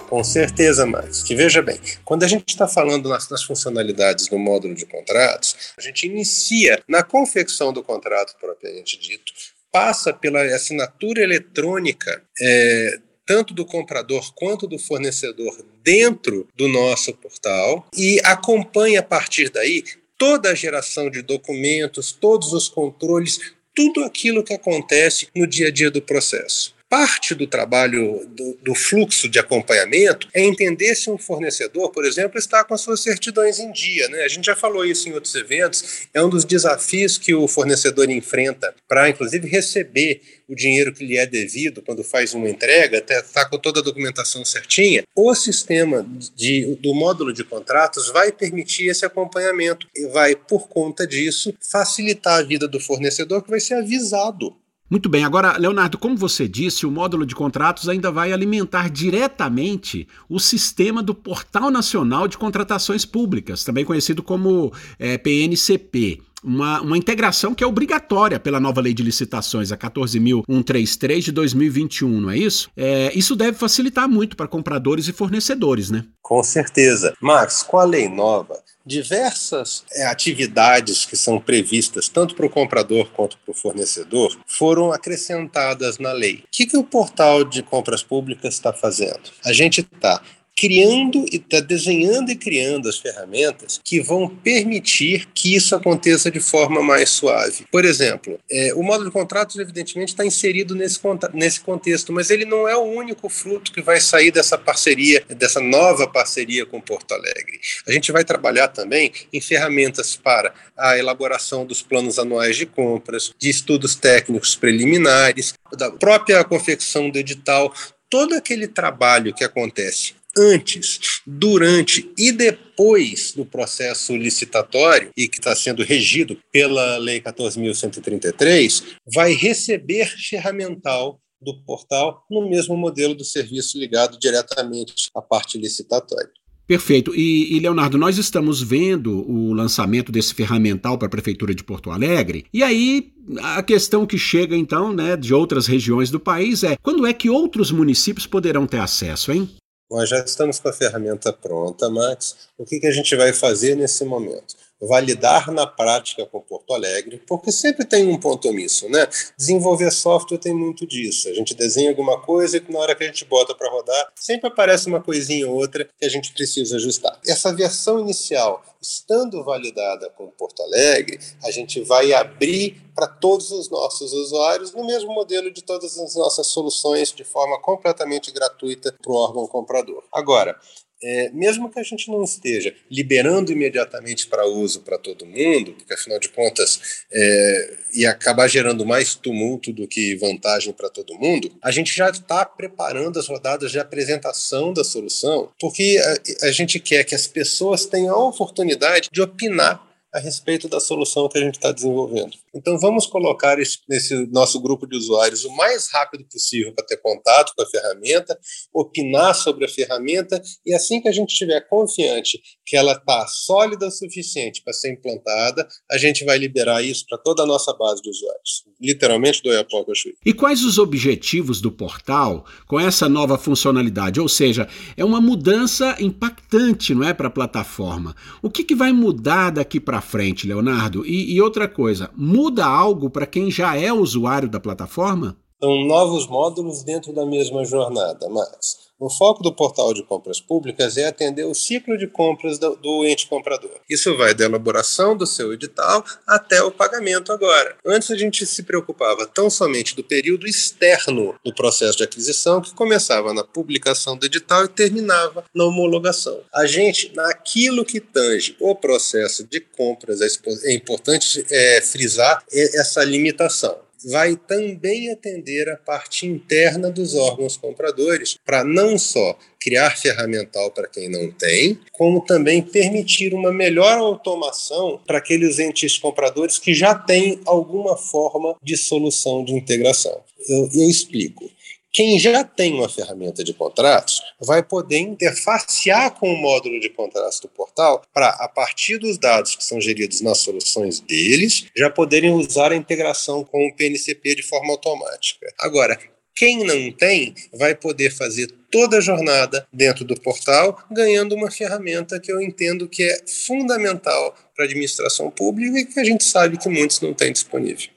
Com 0.07 0.23
certeza, 0.23 0.85
Max. 0.85 1.23
Que 1.23 1.35
veja 1.35 1.61
bem, 1.61 1.77
quando 2.05 2.23
a 2.23 2.27
gente 2.29 2.47
está 2.47 2.69
falando 2.69 3.09
nas, 3.09 3.27
nas, 3.27 3.43
funcionalidades 3.43 4.29
do 4.29 4.39
módulo 4.39 4.73
de 4.73 4.85
contratos, 4.85 5.73
a 5.77 5.81
gente 5.81 6.07
inicia 6.07 6.81
na 6.87 7.03
confecção 7.03 7.73
do 7.73 7.83
contrato 7.83 8.33
propriamente 8.39 8.97
dito, 8.97 9.33
passa 9.69 10.13
pela 10.13 10.41
assinatura 10.55 11.21
eletrônica 11.21 12.23
é, 12.41 12.99
tanto 13.27 13.53
do 13.53 13.65
comprador 13.65 14.33
quanto 14.33 14.65
do 14.65 14.79
fornecedor 14.79 15.55
dentro 15.83 16.47
do 16.55 16.67
nosso 16.69 17.13
portal 17.13 17.85
e 17.95 18.19
acompanha 18.23 19.01
a 19.01 19.03
partir 19.03 19.49
daí 19.49 19.83
toda 20.17 20.49
a 20.49 20.55
geração 20.55 21.11
de 21.11 21.21
documentos, 21.21 22.11
todos 22.11 22.53
os 22.53 22.69
controles, 22.69 23.53
tudo 23.75 24.03
aquilo 24.03 24.43
que 24.43 24.53
acontece 24.53 25.27
no 25.35 25.45
dia 25.45 25.67
a 25.67 25.71
dia 25.71 25.91
do 25.91 26.01
processo. 26.01 26.76
Parte 26.89 27.35
do 27.35 27.45
trabalho 27.45 28.25
do, 28.29 28.57
do, 28.63 28.73
fluxo 28.73 29.27
de 29.27 29.37
acompanhamento 29.37 30.29
é 30.33 30.41
entender 30.41 30.95
se 30.95 31.09
um 31.09 31.17
fornecedor, 31.17 31.91
por 31.91 32.05
exemplo, 32.05 32.39
está 32.39 32.63
com 32.63 32.73
as 32.73 32.79
suas 32.79 33.01
certidões 33.01 33.59
em 33.59 33.69
dia. 33.73 34.07
Né? 34.07 34.23
A 34.23 34.27
gente 34.29 34.45
já 34.45 34.55
falou 34.55 34.85
isso 34.85 35.09
em 35.09 35.11
outros 35.11 35.35
eventos, 35.35 36.07
é 36.13 36.23
um 36.23 36.29
dos 36.29 36.45
desafios 36.45 37.17
que 37.17 37.35
o 37.35 37.45
fornecedor 37.45 38.09
enfrenta 38.09 38.73
para, 38.87 39.09
inclusive, 39.09 39.49
receber 39.49 40.21
o 40.47 40.55
dinheiro 40.55 40.93
que 40.93 41.05
lhe 41.05 41.17
é 41.17 41.25
devido 41.25 41.81
quando 41.81 42.05
faz 42.05 42.33
uma 42.33 42.49
entrega, 42.49 43.03
está 43.05 43.43
com 43.43 43.57
toda 43.57 43.81
a 43.81 43.83
documentação 43.83 44.45
certinha. 44.45 45.03
O 45.13 45.35
sistema 45.35 46.07
de, 46.35 46.73
do 46.75 46.93
módulo 46.93 47.33
de 47.33 47.43
contratos 47.43 48.09
vai 48.11 48.31
permitir 48.31 48.87
esse 48.87 49.05
acompanhamento 49.05 49.85
e 49.93 50.07
vai, 50.07 50.37
por 50.37 50.69
conta 50.69 51.05
disso, 51.05 51.53
facilitar 51.59 52.39
a 52.39 52.43
vida 52.43 52.65
do 52.65 52.79
fornecedor 52.79 53.43
que 53.43 53.49
vai 53.49 53.59
ser 53.59 53.73
avisado 53.73 54.55
muito 54.89 55.09
bem, 55.09 55.25
agora, 55.25 55.57
Leonardo, 55.57 55.97
como 55.97 56.15
você 56.15 56.47
disse, 56.47 56.85
o 56.85 56.91
módulo 56.91 57.25
de 57.25 57.35
contratos 57.35 57.89
ainda 57.89 58.09
vai 58.09 58.31
alimentar 58.31 58.89
diretamente 58.89 60.07
o 60.29 60.39
sistema 60.39 61.03
do 61.03 61.13
Portal 61.13 61.69
Nacional 61.69 62.27
de 62.27 62.37
Contratações 62.37 63.05
Públicas, 63.05 63.63
também 63.63 63.83
conhecido 63.83 64.23
como 64.23 64.71
é, 64.97 65.17
PNCP. 65.17 66.21
Uma, 66.43 66.79
uma, 66.81 66.97
integração 66.97 67.55
que 67.55 67.63
é 67.63 67.67
obrigatória 67.67 68.39
pela 68.39 68.59
nova 68.59 68.79
lei 68.79 68.93
de 68.93 69.01
licitações, 69.01 69.71
a 69.71 69.77
14.133 69.77 71.19
de 71.19 71.31
2021, 71.31 72.21
não 72.21 72.29
é 72.29 72.37
isso? 72.37 72.69
É, 72.77 73.11
isso 73.17 73.35
deve 73.35 73.57
facilitar 73.57 74.07
muito 74.07 74.37
para 74.37 74.47
compradores 74.47 75.07
e 75.07 75.13
fornecedores, 75.13 75.89
né? 75.89 76.05
Com 76.21 76.41
certeza. 76.43 77.13
Max, 77.19 77.63
com 77.63 77.79
a 77.79 77.83
lei 77.83 78.07
nova, 78.07 78.55
diversas 78.87 79.83
é, 79.91 80.05
atividades 80.05 81.05
que 81.05 81.17
são 81.17 81.39
previstas 81.39 82.07
tanto 82.07 82.33
para 82.33 82.45
o 82.45 82.49
comprador 82.49 83.09
quanto 83.11 83.37
para 83.37 83.51
o 83.51 83.55
fornecedor 83.55 84.35
foram 84.47 84.93
acrescentadas 84.93 85.99
na 85.99 86.13
lei. 86.13 86.35
O 86.37 86.43
que, 86.49 86.65
que 86.65 86.77
o 86.77 86.83
portal 86.83 87.43
de 87.43 87.61
compras 87.61 88.01
públicas 88.01 88.53
está 88.53 88.71
fazendo? 88.71 89.29
A 89.43 89.51
gente 89.51 89.81
está 89.81 90.21
criando 90.57 91.23
e 91.31 91.35
está 91.35 91.59
desenhando 91.59 92.31
e 92.31 92.35
criando 92.35 92.89
as 92.89 92.97
ferramentas 92.97 93.79
que 93.83 94.01
vão 94.01 94.27
permitir 94.27 95.27
que 95.33 95.55
isso 95.55 95.75
aconteça 95.75 96.31
de 96.31 96.39
forma 96.39 96.81
mais 96.81 97.11
suave. 97.11 97.67
Por 97.71 97.85
exemplo, 97.85 98.39
é, 98.49 98.73
o 98.73 98.81
módulo 98.81 99.09
de 99.09 99.13
contratos, 99.13 99.57
evidentemente, 99.57 100.09
está 100.09 100.25
inserido 100.25 100.73
nesse, 100.73 100.99
nesse 101.31 101.59
contexto, 101.61 102.11
mas 102.11 102.31
ele 102.31 102.43
não 102.43 102.67
é 102.67 102.75
o 102.75 102.81
único 102.81 103.29
fruto 103.29 103.71
que 103.71 103.81
vai 103.81 104.01
sair 104.01 104.31
dessa 104.31 104.57
parceria, 104.57 105.23
dessa 105.29 105.61
nova 105.61 106.07
parceria 106.07 106.65
com 106.65 106.81
Porto 106.81 107.13
Alegre. 107.13 107.59
A 107.87 107.91
gente 107.91 108.11
vai 108.11 108.23
trabalhar 108.23 108.69
também 108.69 109.11
em 109.31 109.39
ferramentas 109.39 110.15
para 110.15 110.51
a 110.75 110.97
elaboração 110.97 111.67
dos 111.67 111.83
planos 111.83 112.17
anuais 112.17 112.57
de 112.57 112.65
compras, 112.65 113.31
de 113.37 113.49
estudos 113.49 113.93
técnicos 113.95 114.55
preliminares, 114.55 115.53
da 115.77 115.91
própria 115.91 116.43
confecção 116.43 117.11
do 117.11 117.19
edital, 117.19 117.71
todo 118.09 118.33
aquele 118.33 118.67
trabalho 118.67 119.33
que 119.33 119.43
acontece 119.43 120.16
antes, 120.37 121.21
durante 121.25 122.11
e 122.17 122.31
depois 122.31 123.33
do 123.33 123.45
processo 123.45 124.15
licitatório, 124.15 125.09
e 125.17 125.27
que 125.27 125.39
está 125.39 125.55
sendo 125.55 125.83
regido 125.83 126.37
pela 126.51 126.97
Lei 126.97 127.19
14.133, 127.19 128.83
vai 129.13 129.33
receber 129.33 130.05
ferramental 130.05 131.19
do 131.41 131.55
portal 131.63 132.25
no 132.29 132.49
mesmo 132.49 132.75
modelo 132.75 133.13
do 133.13 133.23
serviço 133.23 133.77
ligado 133.77 134.17
diretamente 134.19 135.09
à 135.15 135.21
parte 135.21 135.57
licitatória. 135.57 136.31
Perfeito. 136.67 137.15
E, 137.15 137.55
e, 137.55 137.59
Leonardo, 137.61 137.97
nós 137.97 138.17
estamos 138.17 138.61
vendo 138.61 139.25
o 139.29 139.53
lançamento 139.53 140.11
desse 140.11 140.33
ferramental 140.33 140.97
para 140.97 141.07
a 141.07 141.09
Prefeitura 141.09 141.55
de 141.55 141.63
Porto 141.63 141.89
Alegre, 141.89 142.45
e 142.53 142.61
aí 142.61 143.13
a 143.41 143.63
questão 143.63 144.05
que 144.05 144.17
chega 144.17 144.55
então, 144.55 144.91
né, 144.91 145.15
de 145.15 145.33
outras 145.33 145.65
regiões 145.65 146.11
do 146.11 146.19
país 146.19 146.63
é 146.63 146.75
quando 146.81 147.07
é 147.07 147.13
que 147.13 147.29
outros 147.29 147.71
municípios 147.71 148.27
poderão 148.27 148.67
ter 148.67 148.79
acesso, 148.79 149.31
hein? 149.31 149.49
Nós 149.89 150.09
já 150.09 150.19
estamos 150.19 150.59
com 150.59 150.67
a 150.67 150.73
ferramenta 150.73 151.31
pronta, 151.31 151.89
Max. 151.89 152.49
O 152.57 152.65
que, 152.65 152.79
que 152.79 152.87
a 152.87 152.91
gente 152.91 153.15
vai 153.15 153.31
fazer 153.31 153.75
nesse 153.75 154.03
momento? 154.03 154.55
Validar 154.81 155.51
na 155.51 155.65
prática 155.65 156.25
com 156.25 156.39
Porto 156.39 156.73
Alegre, 156.73 157.21
porque 157.27 157.51
sempre 157.51 157.85
tem 157.85 158.07
um 158.07 158.19
ponto 158.19 158.47
omisso, 158.49 158.87
né? 158.89 159.07
Desenvolver 159.37 159.91
software 159.91 160.37
tem 160.37 160.53
muito 160.53 160.85
disso. 160.85 161.29
A 161.29 161.33
gente 161.33 161.55
desenha 161.55 161.89
alguma 161.89 162.21
coisa 162.21 162.57
e 162.57 162.71
na 162.71 162.79
hora 162.79 162.95
que 162.95 163.03
a 163.03 163.07
gente 163.07 163.25
bota 163.25 163.55
para 163.55 163.69
rodar, 163.69 164.11
sempre 164.15 164.47
aparece 164.47 164.87
uma 164.87 165.01
coisinha 165.01 165.49
ou 165.49 165.55
outra 165.55 165.85
que 165.85 166.05
a 166.05 166.09
gente 166.09 166.33
precisa 166.33 166.75
ajustar. 166.75 167.19
Essa 167.25 167.53
versão 167.53 167.99
inicial, 167.99 168.63
estando 168.81 169.43
validada 169.43 170.09
com 170.11 170.27
Porto 170.27 170.61
Alegre, 170.61 171.19
a 171.43 171.51
gente 171.51 171.81
vai 171.81 172.13
abrir 172.13 172.81
para 172.95 173.07
todos 173.07 173.51
os 173.51 173.69
nossos 173.69 174.11
usuários 174.11 174.73
no 174.73 174.83
mesmo 174.83 175.13
modelo 175.13 175.51
de 175.51 175.61
todas 175.61 175.97
as 175.99 176.15
nossas 176.15 176.47
soluções 176.47 177.11
de 177.11 177.23
forma 177.23 177.59
completamente 177.61 178.31
gratuita 178.31 178.95
para 179.01 179.11
o 179.11 179.15
órgão 179.15 179.47
comprador. 179.47 180.03
Agora, 180.11 180.59
é, 181.01 181.29
mesmo 181.29 181.69
que 181.69 181.79
a 181.79 181.83
gente 181.83 182.09
não 182.09 182.23
esteja 182.23 182.73
liberando 182.89 183.51
imediatamente 183.51 184.27
para 184.27 184.47
uso 184.47 184.81
para 184.81 184.97
todo 184.97 185.25
mundo, 185.25 185.73
porque 185.73 185.93
afinal 185.93 186.19
de 186.19 186.29
contas 186.29 187.05
é, 187.11 187.77
ia 187.93 188.11
acabar 188.11 188.47
gerando 188.47 188.85
mais 188.85 189.15
tumulto 189.15 189.71
do 189.71 189.87
que 189.87 190.15
vantagem 190.15 190.73
para 190.73 190.89
todo 190.89 191.17
mundo, 191.17 191.51
a 191.61 191.71
gente 191.71 191.95
já 191.95 192.09
está 192.09 192.45
preparando 192.45 193.19
as 193.19 193.27
rodadas 193.27 193.71
de 193.71 193.79
apresentação 193.79 194.73
da 194.73 194.83
solução, 194.83 195.49
porque 195.59 195.99
a, 196.41 196.47
a 196.47 196.51
gente 196.51 196.79
quer 196.79 197.03
que 197.03 197.15
as 197.15 197.27
pessoas 197.27 197.85
tenham 197.85 198.15
a 198.15 198.27
oportunidade 198.27 199.09
de 199.11 199.21
opinar 199.21 199.86
a 200.13 200.19
respeito 200.19 200.67
da 200.67 200.79
solução 200.79 201.27
que 201.27 201.37
a 201.37 201.41
gente 201.41 201.55
está 201.55 201.71
desenvolvendo. 201.71 202.31
Então, 202.55 202.77
vamos 202.79 203.05
colocar 203.05 203.59
esse, 203.59 203.79
nesse 203.87 204.15
nosso 204.27 204.59
grupo 204.59 204.87
de 204.87 204.97
usuários 204.97 205.45
o 205.45 205.55
mais 205.55 205.89
rápido 205.91 206.25
possível 206.25 206.73
para 206.73 206.85
ter 206.85 206.97
contato 206.97 207.53
com 207.55 207.61
a 207.61 207.67
ferramenta, 207.67 208.37
opinar 208.73 209.35
sobre 209.35 209.65
a 209.65 209.69
ferramenta, 209.69 210.41
e 210.65 210.73
assim 210.73 211.01
que 211.01 211.07
a 211.07 211.11
gente 211.11 211.31
estiver 211.31 211.61
confiante 211.67 212.41
que 212.65 212.75
ela 212.75 212.93
está 212.93 213.25
sólida 213.27 213.87
o 213.87 213.91
suficiente 213.91 214.61
para 214.63 214.73
ser 214.73 214.91
implantada, 214.91 215.67
a 215.91 215.97
gente 215.97 216.25
vai 216.25 216.37
liberar 216.37 216.81
isso 216.81 217.05
para 217.07 217.17
toda 217.17 217.43
a 217.43 217.45
nossa 217.45 217.73
base 217.73 218.01
de 218.01 218.09
usuários. 218.09 218.65
Literalmente 218.81 219.41
do 219.41 219.49
Chui. 219.95 220.15
E 220.25 220.33
quais 220.33 220.63
os 220.63 220.77
objetivos 220.77 221.61
do 221.61 221.71
portal 221.71 222.45
com 222.67 222.79
essa 222.79 223.09
nova 223.09 223.37
funcionalidade? 223.37 224.19
Ou 224.19 224.29
seja, 224.29 224.67
é 224.95 225.03
uma 225.03 225.21
mudança 225.21 225.95
impactante, 225.99 226.93
não 226.93 227.07
é, 227.07 227.13
para 227.13 227.27
a 227.27 227.31
plataforma. 227.31 228.15
O 228.41 228.49
que, 228.49 228.63
que 228.63 228.75
vai 228.75 228.91
mudar 228.91 229.51
daqui 229.51 229.79
para 229.79 229.96
frente, 230.01 230.47
Leonardo? 230.47 231.05
E, 231.05 231.33
e 231.33 231.41
outra 231.41 231.67
coisa, 231.67 232.09
muda 232.15 232.65
algo 232.65 233.09
para 233.09 233.25
quem 233.25 233.51
já 233.51 233.75
é 233.75 233.91
usuário 233.91 234.49
da 234.49 234.59
plataforma? 234.59 235.37
São 235.61 235.85
novos 235.85 236.27
módulos 236.27 236.83
dentro 236.83 237.13
da 237.13 237.25
mesma 237.25 237.65
jornada, 237.65 238.29
Max. 238.29 238.86
O 238.99 239.11
foco 239.11 239.43
do 239.43 239.53
portal 239.53 239.93
de 239.93 240.01
compras 240.01 240.41
públicas 240.41 240.97
é 240.97 241.05
atender 241.05 241.45
o 241.45 241.53
ciclo 241.53 241.95
de 241.99 242.07
compras 242.07 242.57
do, 242.57 242.75
do, 242.77 243.05
ente 243.05 243.27
comprador. 243.27 243.79
Isso 243.87 244.17
vai 244.17 244.33
da 244.33 244.45
elaboração 244.45 245.15
do 245.15 245.27
seu 245.27 245.53
edital 245.53 246.03
até 246.25 246.63
o 246.63 246.71
pagamento 246.71 247.31
agora. 247.31 247.77
Antes 247.85 248.09
a 248.09 248.17
gente 248.17 248.43
se 248.47 248.63
preocupava 248.63 249.27
tão 249.27 249.51
somente 249.51 249.95
do 249.95 250.03
período 250.03 250.47
externo 250.47 251.35
do 251.45 251.53
processo 251.53 251.97
de 251.97 252.03
aquisição, 252.05 252.59
que 252.59 252.73
começava 252.73 253.35
na 253.35 253.43
publicação 253.43 254.17
do 254.17 254.25
edital 254.25 254.65
e 254.65 254.69
terminava 254.69 255.45
na 255.53 255.65
homologação. 255.65 256.41
A 256.51 256.65
gente, 256.65 257.13
naquilo 257.13 257.85
que 257.85 257.99
tange 257.99 258.55
o 258.59 258.73
processo 258.73 259.43
de 259.43 259.59
compras, 259.59 260.21
é 260.63 260.73
importante 260.73 261.45
é, 261.51 261.81
frisar 261.81 262.43
essa 262.51 263.03
limitação 263.03 263.86
vai 264.05 264.35
também 264.35 265.09
atender 265.11 265.69
a 265.69 265.77
parte 265.77 266.25
interna 266.25 266.89
dos 266.91 267.15
órgãos 267.15 267.57
compradores, 267.57 268.37
para 268.45 268.63
não 268.63 268.97
só 268.97 269.37
criar 269.59 269.97
ferramental 269.97 270.71
para 270.71 270.87
quem 270.87 271.09
não 271.09 271.31
tem, 271.31 271.79
como 271.91 272.21
também 272.21 272.61
permitir 272.61 273.33
uma 273.33 273.51
melhor 273.51 273.97
automação 273.97 274.99
para 275.05 275.17
aqueles 275.17 275.59
entes 275.59 275.97
compradores 275.97 276.57
que 276.57 276.73
já 276.73 276.93
têm 276.95 277.39
alguma 277.45 277.97
forma 277.97 278.55
de 278.61 278.77
solução 278.77 279.43
de 279.43 279.53
integração. 279.53 280.21
Eu, 280.47 280.69
eu 280.73 280.89
explico. 280.89 281.49
Quem 281.97 282.19
já 282.19 282.43
tem 282.43 282.75
uma 282.75 282.87
ferramenta 282.87 283.43
de 283.43 283.55
contratos 283.55 284.21
vai 284.39 284.61
poder 284.61 284.99
interfacear 284.99 286.11
com 286.11 286.31
o 286.31 286.37
módulo 286.37 286.79
de 286.79 286.89
contratos 286.89 287.39
do 287.39 287.47
portal 287.47 288.03
para, 288.13 288.29
a 288.29 288.47
partir 288.47 288.99
dos 288.99 289.17
dados 289.17 289.55
que 289.55 289.63
são 289.63 289.81
geridos 289.81 290.21
nas 290.21 290.37
soluções 290.37 290.99
deles, 290.99 291.65
já 291.75 291.89
poderem 291.89 292.29
usar 292.29 292.71
a 292.71 292.75
integração 292.75 293.43
com 293.43 293.65
o 293.65 293.75
PNCP 293.75 294.35
de 294.35 294.43
forma 294.43 294.73
automática. 294.73 295.51
Agora, 295.59 295.99
quem 296.35 296.63
não 296.63 296.91
tem 296.91 297.33
vai 297.51 297.73
poder 297.73 298.11
fazer 298.11 298.45
toda 298.69 298.97
a 298.97 299.01
jornada 299.01 299.67
dentro 299.73 300.05
do 300.05 300.21
portal, 300.21 300.79
ganhando 300.91 301.33
uma 301.33 301.49
ferramenta 301.49 302.19
que 302.19 302.31
eu 302.31 302.39
entendo 302.39 302.87
que 302.87 303.01
é 303.01 303.23
fundamental 303.47 304.35
para 304.55 304.65
a 304.65 304.67
administração 304.67 305.31
pública 305.31 305.79
e 305.79 305.85
que 305.85 305.99
a 305.99 306.03
gente 306.03 306.25
sabe 306.25 306.59
que 306.59 306.69
muitos 306.69 307.01
não 307.01 307.15
têm 307.15 307.33
disponível. 307.33 307.89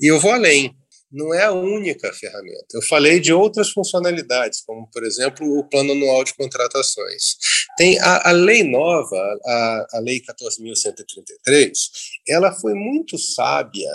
E 0.00 0.06
eu 0.06 0.20
vou 0.20 0.30
além 0.30 0.72
não 1.10 1.32
é 1.32 1.44
a 1.44 1.52
única 1.52 2.12
ferramenta. 2.12 2.66
Eu 2.74 2.82
falei 2.82 3.20
de 3.20 3.32
outras 3.32 3.70
funcionalidades, 3.70 4.60
como, 4.62 4.88
por 4.90 5.04
exemplo, 5.04 5.46
o 5.58 5.68
plano 5.68 5.92
anual 5.92 6.24
de 6.24 6.34
contratações. 6.34 7.36
Tem 7.76 7.98
a, 8.00 8.30
a 8.30 8.32
lei 8.32 8.62
nova, 8.62 9.16
a, 9.44 9.86
a 9.94 10.00
Lei 10.00 10.20
14.133, 10.20 11.72
ela 12.28 12.52
foi 12.52 12.74
muito 12.74 13.18
sábia 13.18 13.90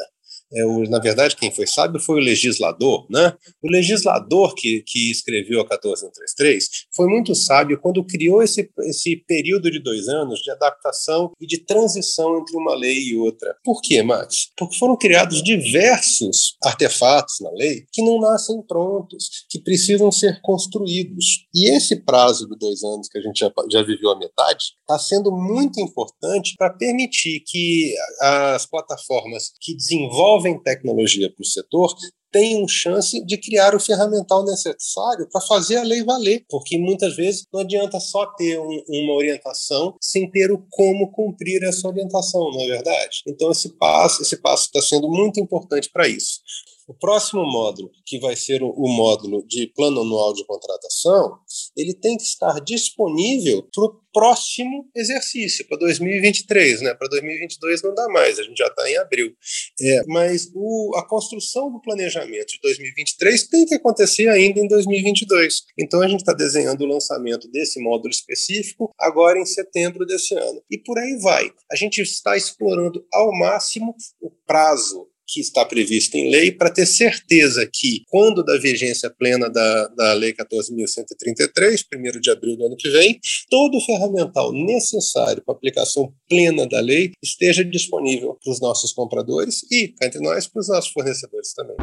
é, 0.54 0.66
o, 0.66 0.84
na 0.84 1.00
verdade, 1.00 1.36
quem 1.36 1.52
foi 1.52 1.66
sábio 1.66 2.00
foi 2.00 2.18
o 2.18 2.24
legislador, 2.24 3.06
né? 3.10 3.34
O 3.64 3.70
legislador 3.70 4.54
que, 4.54 4.84
que 4.86 5.10
escreveu 5.10 5.62
a 5.62 5.66
14133 5.66 6.70
foi 6.96 7.08
muito 7.08 7.34
sábio 7.34 7.80
quando 7.80 8.04
criou 8.04 8.44
esse, 8.44 8.70
esse 8.82 9.16
período 9.28 9.72
de 9.72 9.80
dois 9.80 10.08
anos 10.08 10.40
de 10.40 10.52
adaptação 10.52 11.32
e 11.40 11.48
de 11.48 11.60
transição 11.60 12.38
entre 12.40 12.58
uma 12.58 12.76
lei 12.76 13.00
e 13.00 13.18
outra. 13.18 13.56
Por 13.64 13.82
quê, 13.82 14.04
Max? 14.04 14.52
Porque 14.58 14.78
foram 14.78 14.98
criados 14.98 15.42
diversos 15.42 16.58
artefatos 16.64 17.36
na 17.42 17.52
lei 17.52 17.86
que 17.92 18.04
não 18.04 18.20
nascem 18.20 18.62
prontos, 18.68 19.46
que 19.50 19.60
precisam 19.60 20.12
ser 20.12 20.42
construídos. 20.42 21.48
E 21.54 21.70
esse 21.76 22.04
prazo 22.04 22.48
de 22.48 22.58
dois 22.58 22.84
anos 22.84 23.08
que 23.08 23.18
a 23.18 23.22
gente 23.22 23.40
já, 23.40 23.52
já 23.70 23.84
viveu 23.84 24.12
a 24.12 24.20
metade 24.20 24.74
está 24.82 25.00
sendo 25.00 25.32
muito 25.32 25.80
importante 25.80 26.56
para 26.58 26.70
permitir 26.70 27.42
que 27.46 27.94
as 28.20 28.66
plataformas 28.66 29.52
que 29.62 29.76
desenvolvem 29.76 30.41
desenvolvem 30.42 30.62
tecnologia 30.62 31.32
para 31.32 31.42
o 31.42 31.46
setor 31.46 31.94
tenham 32.32 32.66
chance 32.66 33.24
de 33.26 33.38
criar 33.38 33.76
o 33.76 33.80
ferramental 33.80 34.46
necessário 34.46 35.28
para 35.30 35.42
fazer 35.42 35.76
a 35.76 35.84
lei 35.84 36.02
valer, 36.02 36.46
porque 36.50 36.78
muitas 36.78 37.14
vezes 37.14 37.46
não 37.54 37.60
adianta 37.60 38.00
só 38.00 38.26
ter 38.38 38.58
um, 38.58 38.84
uma 38.88 39.14
orientação 39.16 39.96
sem 40.00 40.32
ter 40.32 40.50
o 40.50 40.66
como 40.70 41.12
cumprir 41.12 41.62
essa 41.64 41.86
orientação, 41.90 42.50
não 42.52 42.62
é 42.62 42.68
verdade? 42.68 43.22
Então 43.28 43.52
esse 43.52 43.78
passo, 43.78 44.22
esse 44.22 44.38
passo 44.38 44.68
está 44.68 44.82
sendo 44.82 45.10
muito 45.10 45.42
importante 45.42 45.90
para 45.92 46.08
isso. 46.08 46.40
O 46.88 46.94
próximo 46.94 47.44
módulo, 47.46 47.92
que 48.06 48.20
vai 48.20 48.36
ser 48.36 48.62
o, 48.64 48.88
módulo 48.88 49.46
de 49.48 49.68
plano 49.76 50.02
anual 50.02 50.34
de 50.34 50.46
contratação, 50.46 51.38
ele 51.76 51.94
tem 51.94 52.18
que 52.18 52.24
estar 52.24 52.60
disponível 52.60 53.64
para 53.74 53.86
o 53.86 54.02
próximo 54.14 54.90
exercício, 54.96 55.66
para 55.68 55.78
2023, 55.78 56.82
né? 56.82 56.94
Para 56.94 57.08
2022 57.08 57.82
não 57.82 57.96
dá 57.96 58.08
mais, 58.10 58.40
a 58.40 58.44
gente 58.44 58.58
já 58.58 58.68
está 58.68 58.90
em 58.90 58.98
abril. 58.98 59.34
É, 59.80 60.04
mas 60.08 60.52
o, 60.54 60.94
a 60.98 61.08
construção 61.08 61.72
do 61.72 61.82
planejamento 61.82 62.48
de 62.48 62.60
2023 62.62 63.48
tem 63.48 63.66
que 63.66 63.76
acontecer 63.76 64.28
ainda 64.28 64.60
em 64.60 64.68
2022. 64.68 65.64
Então 65.80 66.02
a 66.02 66.08
gente 66.08 66.22
está 66.22 66.34
desenhando 66.34 66.82
o 66.84 66.88
lançamento 66.88 67.50
desse 67.50 67.80
módulo 67.82 68.12
específico 68.12 68.92
agora 69.00 69.40
em 69.40 69.46
setembro 69.46 70.06
desse 70.06 70.36
ano. 70.36 70.62
E 70.70 70.78
por 70.78 70.98
aí 71.00 71.18
vai. 71.18 71.52
A 71.72 71.76
gente 71.76 72.02
está 72.02 72.36
explorando 72.36 73.06
ao 73.14 73.32
máximo 73.38 73.96
o 74.20 74.30
prazo 74.46 75.11
que 75.32 75.40
está 75.40 75.64
previsto 75.64 76.16
em 76.16 76.30
lei 76.30 76.52
para 76.52 76.70
ter 76.70 76.86
certeza 76.86 77.68
que, 77.72 78.04
quando 78.10 78.44
da 78.44 78.58
vigência 78.58 79.10
plena 79.10 79.50
da, 79.50 79.88
da 79.88 80.14
Lei 80.14 80.34
14.133, 80.34 81.86
1 81.94 82.20
de 82.20 82.30
abril 82.30 82.58
do 82.58 82.66
ano 82.66 82.76
que 82.76 82.90
vem, 82.90 83.20
todo 83.50 83.78
o 83.78 83.82
ferramental 83.82 84.52
necessário 84.52 85.42
para 85.44 85.56
a 85.56 85.58
aplicação 85.58 86.14
plena 86.30 86.68
da 86.68 86.82
lei 86.82 87.12
esteja 87.24 87.64
disponível 87.64 88.38
para 88.44 88.52
os 88.52 88.60
nossos 88.60 88.92
compradores 88.92 89.64
e, 89.72 89.94
entre 90.04 90.20
nós, 90.20 90.48
para 90.48 90.60
os 90.60 90.68
nossos 90.68 90.92
fornecedores 90.92 91.54
também. 91.54 91.78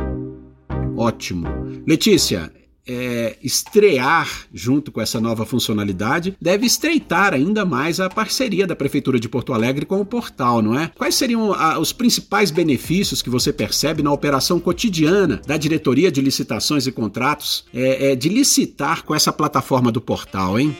Ótimo. 0.96 1.46
Letícia, 1.86 2.52
é, 2.88 3.36
estrear 3.42 4.46
junto 4.52 4.90
com 4.90 5.00
essa 5.00 5.20
nova 5.20 5.44
funcionalidade 5.44 6.36
deve 6.40 6.66
estreitar 6.66 7.34
ainda 7.34 7.64
mais 7.64 8.00
a 8.00 8.08
parceria 8.08 8.66
da 8.66 8.74
Prefeitura 8.74 9.20
de 9.20 9.28
Porto 9.28 9.52
Alegre 9.52 9.84
com 9.84 10.00
o 10.00 10.04
portal, 10.04 10.62
não 10.62 10.78
é? 10.78 10.90
Quais 10.96 11.14
seriam 11.14 11.52
a, 11.52 11.78
os 11.78 11.92
principais 11.92 12.50
benefícios 12.50 13.20
que 13.20 13.30
você 13.30 13.52
percebe 13.52 14.02
na 14.02 14.12
operação 14.12 14.58
cotidiana 14.58 15.40
da 15.46 15.56
diretoria 15.56 16.10
de 16.10 16.20
licitações 16.20 16.86
e 16.86 16.92
contratos 16.92 17.66
é, 17.74 18.12
é, 18.12 18.16
de 18.16 18.28
licitar 18.28 19.04
com 19.04 19.14
essa 19.14 19.32
plataforma 19.32 19.92
do 19.92 20.00
portal, 20.00 20.58
hein? 20.58 20.76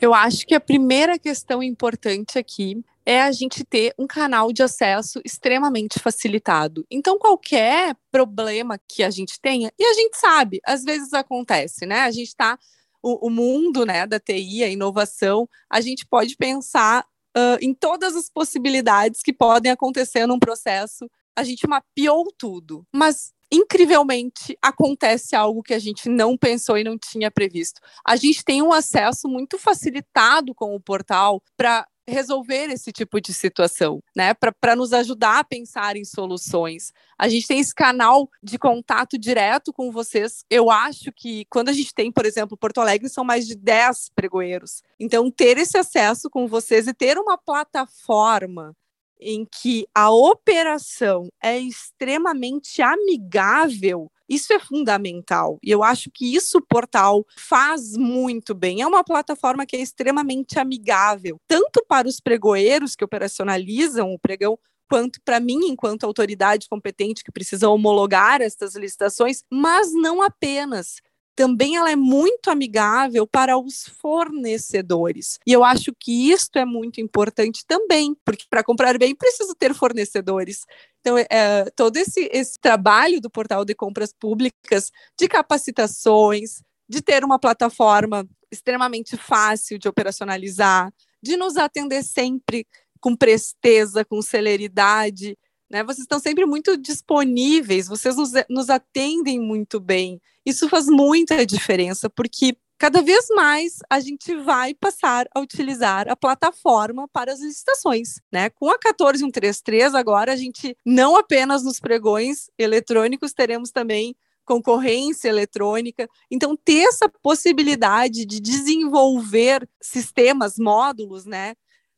Eu 0.00 0.12
acho 0.12 0.44
que 0.44 0.54
a 0.54 0.60
primeira 0.60 1.16
questão 1.18 1.62
importante 1.62 2.36
aqui 2.38 2.82
é 3.04 3.22
a 3.22 3.32
gente 3.32 3.64
ter 3.64 3.94
um 3.98 4.06
canal 4.06 4.52
de 4.52 4.62
acesso 4.62 5.20
extremamente 5.24 5.98
facilitado. 5.98 6.86
Então, 6.90 7.18
qualquer 7.18 7.96
problema 8.10 8.78
que 8.88 9.02
a 9.02 9.10
gente 9.10 9.40
tenha, 9.40 9.72
e 9.78 9.84
a 9.84 9.94
gente 9.94 10.16
sabe, 10.16 10.60
às 10.64 10.84
vezes 10.84 11.12
acontece, 11.12 11.86
né? 11.86 12.00
A 12.00 12.10
gente 12.10 12.28
está. 12.28 12.58
O, 13.04 13.26
o, 13.26 13.30
mundo 13.30 13.84
né, 13.84 14.06
da 14.06 14.20
TI, 14.20 14.62
a 14.62 14.68
inovação, 14.68 15.48
a 15.68 15.80
gente 15.80 16.06
pode 16.06 16.36
pensar 16.36 17.04
uh, 17.36 17.58
em 17.60 17.74
todas 17.74 18.14
as 18.14 18.30
possibilidades 18.30 19.24
que 19.24 19.32
podem 19.32 19.72
acontecer 19.72 20.24
num 20.24 20.38
processo. 20.38 21.10
A 21.34 21.42
gente 21.42 21.66
mapeou 21.66 22.32
tudo, 22.38 22.86
mas 22.94 23.32
incrivelmente 23.52 24.56
acontece 24.62 25.36
algo 25.36 25.62
que 25.62 25.74
a 25.74 25.78
gente 25.78 26.08
não 26.08 26.38
pensou 26.38 26.78
e 26.78 26.84
não 26.84 26.96
tinha 26.98 27.30
previsto. 27.30 27.80
A 28.04 28.16
gente 28.16 28.42
tem 28.42 28.62
um 28.62 28.72
acesso 28.72 29.28
muito 29.28 29.58
facilitado 29.58 30.54
com 30.54 30.74
o 30.74 30.80
portal 30.80 31.42
para 31.54 31.86
resolver 32.08 32.68
esse 32.70 32.90
tipo 32.90 33.20
de 33.20 33.32
situação, 33.32 34.02
né? 34.16 34.34
Para 34.34 34.74
nos 34.74 34.92
ajudar 34.92 35.38
a 35.40 35.44
pensar 35.44 35.96
em 35.96 36.04
soluções. 36.04 36.92
A 37.18 37.28
gente 37.28 37.46
tem 37.46 37.60
esse 37.60 37.74
canal 37.74 38.28
de 38.42 38.58
contato 38.58 39.16
direto 39.16 39.72
com 39.72 39.90
vocês. 39.92 40.44
Eu 40.50 40.70
acho 40.70 41.12
que 41.12 41.44
quando 41.48 41.68
a 41.68 41.72
gente 41.72 41.94
tem, 41.94 42.10
por 42.10 42.26
exemplo, 42.26 42.56
Porto 42.56 42.80
Alegre, 42.80 43.08
são 43.08 43.22
mais 43.22 43.46
de 43.46 43.54
10 43.54 44.10
pregoeiros. 44.14 44.82
Então, 44.98 45.30
ter 45.30 45.58
esse 45.58 45.78
acesso 45.78 46.28
com 46.28 46.46
vocês 46.48 46.88
e 46.88 46.94
ter 46.94 47.18
uma 47.18 47.38
plataforma 47.38 48.74
em 49.22 49.46
que 49.46 49.86
a 49.94 50.10
operação 50.10 51.28
é 51.42 51.58
extremamente 51.58 52.82
amigável, 52.82 54.10
isso 54.28 54.52
é 54.52 54.58
fundamental. 54.58 55.58
E 55.62 55.70
eu 55.70 55.82
acho 55.82 56.10
que 56.10 56.34
isso 56.34 56.58
o 56.58 56.62
portal 56.62 57.24
faz 57.36 57.96
muito 57.96 58.54
bem. 58.54 58.80
É 58.80 58.86
uma 58.86 59.04
plataforma 59.04 59.66
que 59.66 59.76
é 59.76 59.80
extremamente 59.80 60.58
amigável, 60.58 61.36
tanto 61.46 61.84
para 61.86 62.08
os 62.08 62.20
pregoeiros 62.20 62.96
que 62.96 63.04
operacionalizam 63.04 64.12
o 64.12 64.18
pregão, 64.18 64.58
quanto 64.88 65.20
para 65.24 65.40
mim, 65.40 65.66
enquanto 65.66 66.04
autoridade 66.04 66.68
competente 66.68 67.24
que 67.24 67.32
precisa 67.32 67.68
homologar 67.68 68.42
estas 68.42 68.74
licitações, 68.74 69.42
mas 69.50 69.92
não 69.92 70.22
apenas 70.22 71.00
também 71.34 71.76
ela 71.76 71.90
é 71.90 71.96
muito 71.96 72.50
amigável 72.50 73.26
para 73.26 73.58
os 73.58 73.88
fornecedores. 74.00 75.38
E 75.46 75.52
eu 75.52 75.64
acho 75.64 75.92
que 75.98 76.30
isto 76.30 76.58
é 76.58 76.64
muito 76.64 77.00
importante 77.00 77.64
também, 77.66 78.14
porque 78.24 78.44
para 78.48 78.62
comprar 78.62 78.98
bem 78.98 79.14
preciso 79.14 79.54
ter 79.54 79.74
fornecedores. 79.74 80.64
Então, 81.00 81.16
é, 81.16 81.26
é, 81.30 81.64
todo 81.74 81.96
esse, 81.96 82.28
esse 82.32 82.58
trabalho 82.60 83.20
do 83.20 83.30
portal 83.30 83.64
de 83.64 83.74
compras 83.74 84.12
públicas, 84.12 84.90
de 85.18 85.26
capacitações, 85.26 86.62
de 86.88 87.00
ter 87.00 87.24
uma 87.24 87.38
plataforma 87.38 88.28
extremamente 88.50 89.16
fácil 89.16 89.78
de 89.78 89.88
operacionalizar, 89.88 90.92
de 91.22 91.36
nos 91.36 91.56
atender 91.56 92.02
sempre 92.02 92.66
com 93.00 93.16
presteza, 93.16 94.04
com 94.04 94.20
celeridade, 94.20 95.36
né? 95.72 95.82
Vocês 95.82 96.00
estão 96.00 96.20
sempre 96.20 96.44
muito 96.44 96.76
disponíveis, 96.76 97.88
vocês 97.88 98.14
nos, 98.14 98.32
nos 98.48 98.68
atendem 98.68 99.40
muito 99.40 99.80
bem. 99.80 100.20
Isso 100.44 100.68
faz 100.68 100.86
muita 100.86 101.46
diferença, 101.46 102.10
porque 102.10 102.54
cada 102.78 103.00
vez 103.00 103.26
mais 103.30 103.78
a 103.88 103.98
gente 103.98 104.36
vai 104.36 104.74
passar 104.74 105.26
a 105.34 105.40
utilizar 105.40 106.10
a 106.10 106.16
plataforma 106.16 107.08
para 107.08 107.32
as 107.32 107.40
licitações, 107.40 108.20
né? 108.30 108.50
Com 108.50 108.68
a 108.68 108.78
14133 108.78 109.94
agora 109.94 110.32
a 110.32 110.36
gente 110.36 110.76
não 110.84 111.16
apenas 111.16 111.64
nos 111.64 111.80
pregões 111.80 112.50
eletrônicos 112.58 113.32
teremos 113.32 113.70
também 113.70 114.14
concorrência 114.44 115.28
eletrônica. 115.28 116.06
Então 116.30 116.54
ter 116.56 116.82
essa 116.82 117.08
possibilidade 117.08 118.26
de 118.26 118.40
desenvolver 118.40 119.66
sistemas, 119.80 120.58
módulos, 120.58 121.24
né, 121.24 121.54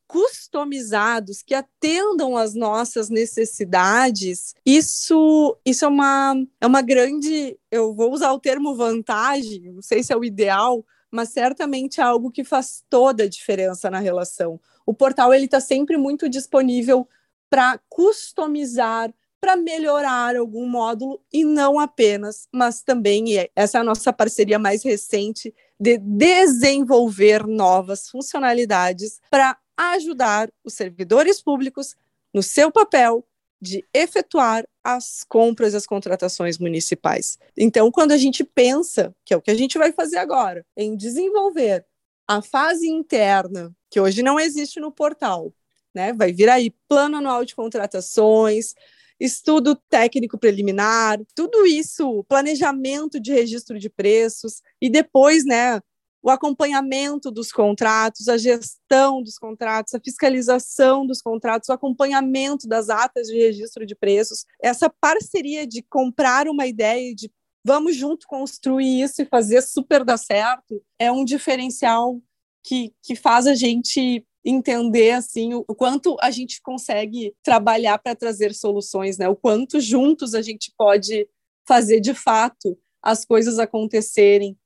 customizados 0.06 1.42
que 1.42 1.54
atendam 1.54 2.36
às 2.36 2.54
nossas 2.54 3.08
necessidades, 3.08 4.54
isso, 4.64 5.56
isso 5.64 5.84
é, 5.84 5.88
uma, 5.88 6.34
é 6.60 6.66
uma 6.66 6.82
grande, 6.82 7.58
eu 7.70 7.94
vou 7.94 8.12
usar 8.12 8.32
o 8.32 8.40
termo 8.40 8.74
vantagem, 8.74 9.72
não 9.72 9.82
sei 9.82 10.02
se 10.02 10.12
é 10.12 10.16
o 10.16 10.24
ideal, 10.24 10.84
mas 11.10 11.28
certamente 11.28 12.00
é 12.00 12.04
algo 12.04 12.30
que 12.30 12.42
faz 12.42 12.82
toda 12.90 13.24
a 13.24 13.28
diferença 13.28 13.90
na 13.90 14.00
relação. 14.00 14.60
O 14.84 14.92
portal 14.92 15.32
ele 15.32 15.44
está 15.44 15.60
sempre 15.60 15.96
muito 15.96 16.28
disponível 16.28 17.08
para 17.48 17.78
customizar, 17.88 19.12
para 19.40 19.56
melhorar 19.56 20.36
algum 20.36 20.66
módulo 20.66 21.20
e 21.32 21.44
não 21.44 21.78
apenas, 21.78 22.48
mas 22.52 22.82
também 22.82 23.34
e 23.34 23.50
essa 23.54 23.78
é 23.78 23.80
a 23.80 23.84
nossa 23.84 24.12
parceria 24.12 24.58
mais 24.58 24.82
recente 24.82 25.54
de 25.78 25.98
desenvolver 25.98 27.46
novas 27.46 28.08
funcionalidades 28.08 29.20
para 29.30 29.56
ajudar 29.76 30.50
os 30.64 30.74
servidores 30.74 31.42
públicos 31.42 31.96
no 32.32 32.42
seu 32.42 32.70
papel 32.70 33.26
de 33.60 33.84
efetuar 33.94 34.66
as 34.82 35.24
compras 35.26 35.72
e 35.72 35.76
as 35.76 35.86
contratações 35.86 36.58
municipais. 36.58 37.38
Então, 37.56 37.90
quando 37.90 38.12
a 38.12 38.18
gente 38.18 38.44
pensa, 38.44 39.14
que 39.24 39.32
é 39.32 39.36
o 39.36 39.42
que 39.42 39.50
a 39.50 39.54
gente 39.54 39.78
vai 39.78 39.92
fazer 39.92 40.18
agora, 40.18 40.64
em 40.76 40.96
desenvolver 40.96 41.84
a 42.28 42.42
fase 42.42 42.88
interna, 42.88 43.74
que 43.90 44.00
hoje 44.00 44.22
não 44.22 44.38
existe 44.38 44.80
no 44.80 44.92
portal, 44.92 45.52
né? 45.94 46.12
Vai 46.12 46.32
vir 46.32 46.48
aí 46.48 46.74
plano 46.88 47.16
anual 47.16 47.44
de 47.44 47.54
contratações, 47.54 48.74
estudo 49.18 49.76
técnico 49.88 50.38
preliminar, 50.38 51.20
tudo 51.34 51.64
isso, 51.64 52.24
planejamento 52.24 53.20
de 53.20 53.32
registro 53.32 53.78
de 53.78 53.88
preços 53.88 54.60
e 54.80 54.90
depois, 54.90 55.44
né, 55.44 55.80
o 56.24 56.30
acompanhamento 56.30 57.30
dos 57.30 57.52
contratos, 57.52 58.28
a 58.28 58.38
gestão 58.38 59.22
dos 59.22 59.36
contratos, 59.36 59.92
a 59.92 60.00
fiscalização 60.00 61.06
dos 61.06 61.20
contratos, 61.20 61.68
o 61.68 61.72
acompanhamento 61.72 62.66
das 62.66 62.88
atas 62.88 63.26
de 63.26 63.36
registro 63.36 63.84
de 63.84 63.94
preços, 63.94 64.46
essa 64.62 64.88
parceria 64.88 65.66
de 65.66 65.82
comprar 65.82 66.48
uma 66.48 66.66
ideia 66.66 67.14
de 67.14 67.30
vamos 67.62 67.94
junto 67.94 68.26
construir 68.26 69.02
isso 69.02 69.20
e 69.20 69.26
fazer 69.26 69.60
super 69.60 70.02
dar 70.02 70.16
certo, 70.16 70.82
é 70.98 71.12
um 71.12 71.26
diferencial 71.26 72.18
que, 72.64 72.94
que 73.02 73.14
faz 73.14 73.46
a 73.46 73.54
gente 73.54 74.26
entender 74.42 75.10
assim 75.10 75.52
o, 75.52 75.62
o 75.68 75.74
quanto 75.74 76.16
a 76.22 76.30
gente 76.30 76.58
consegue 76.62 77.34
trabalhar 77.42 77.98
para 77.98 78.16
trazer 78.16 78.54
soluções, 78.54 79.18
né? 79.18 79.28
O 79.28 79.36
quanto 79.36 79.78
juntos 79.78 80.34
a 80.34 80.40
gente 80.40 80.72
pode 80.74 81.28
fazer 81.68 82.00
de 82.00 82.14
fato 82.14 82.78
as 83.02 83.26
coisas 83.26 83.58
acontecerem 83.58 84.56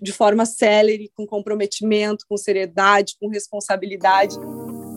de 0.00 0.12
forma 0.12 0.44
célere, 0.44 1.10
com 1.14 1.26
comprometimento, 1.26 2.24
com 2.28 2.36
seriedade, 2.36 3.14
com 3.20 3.28
responsabilidade. 3.28 4.36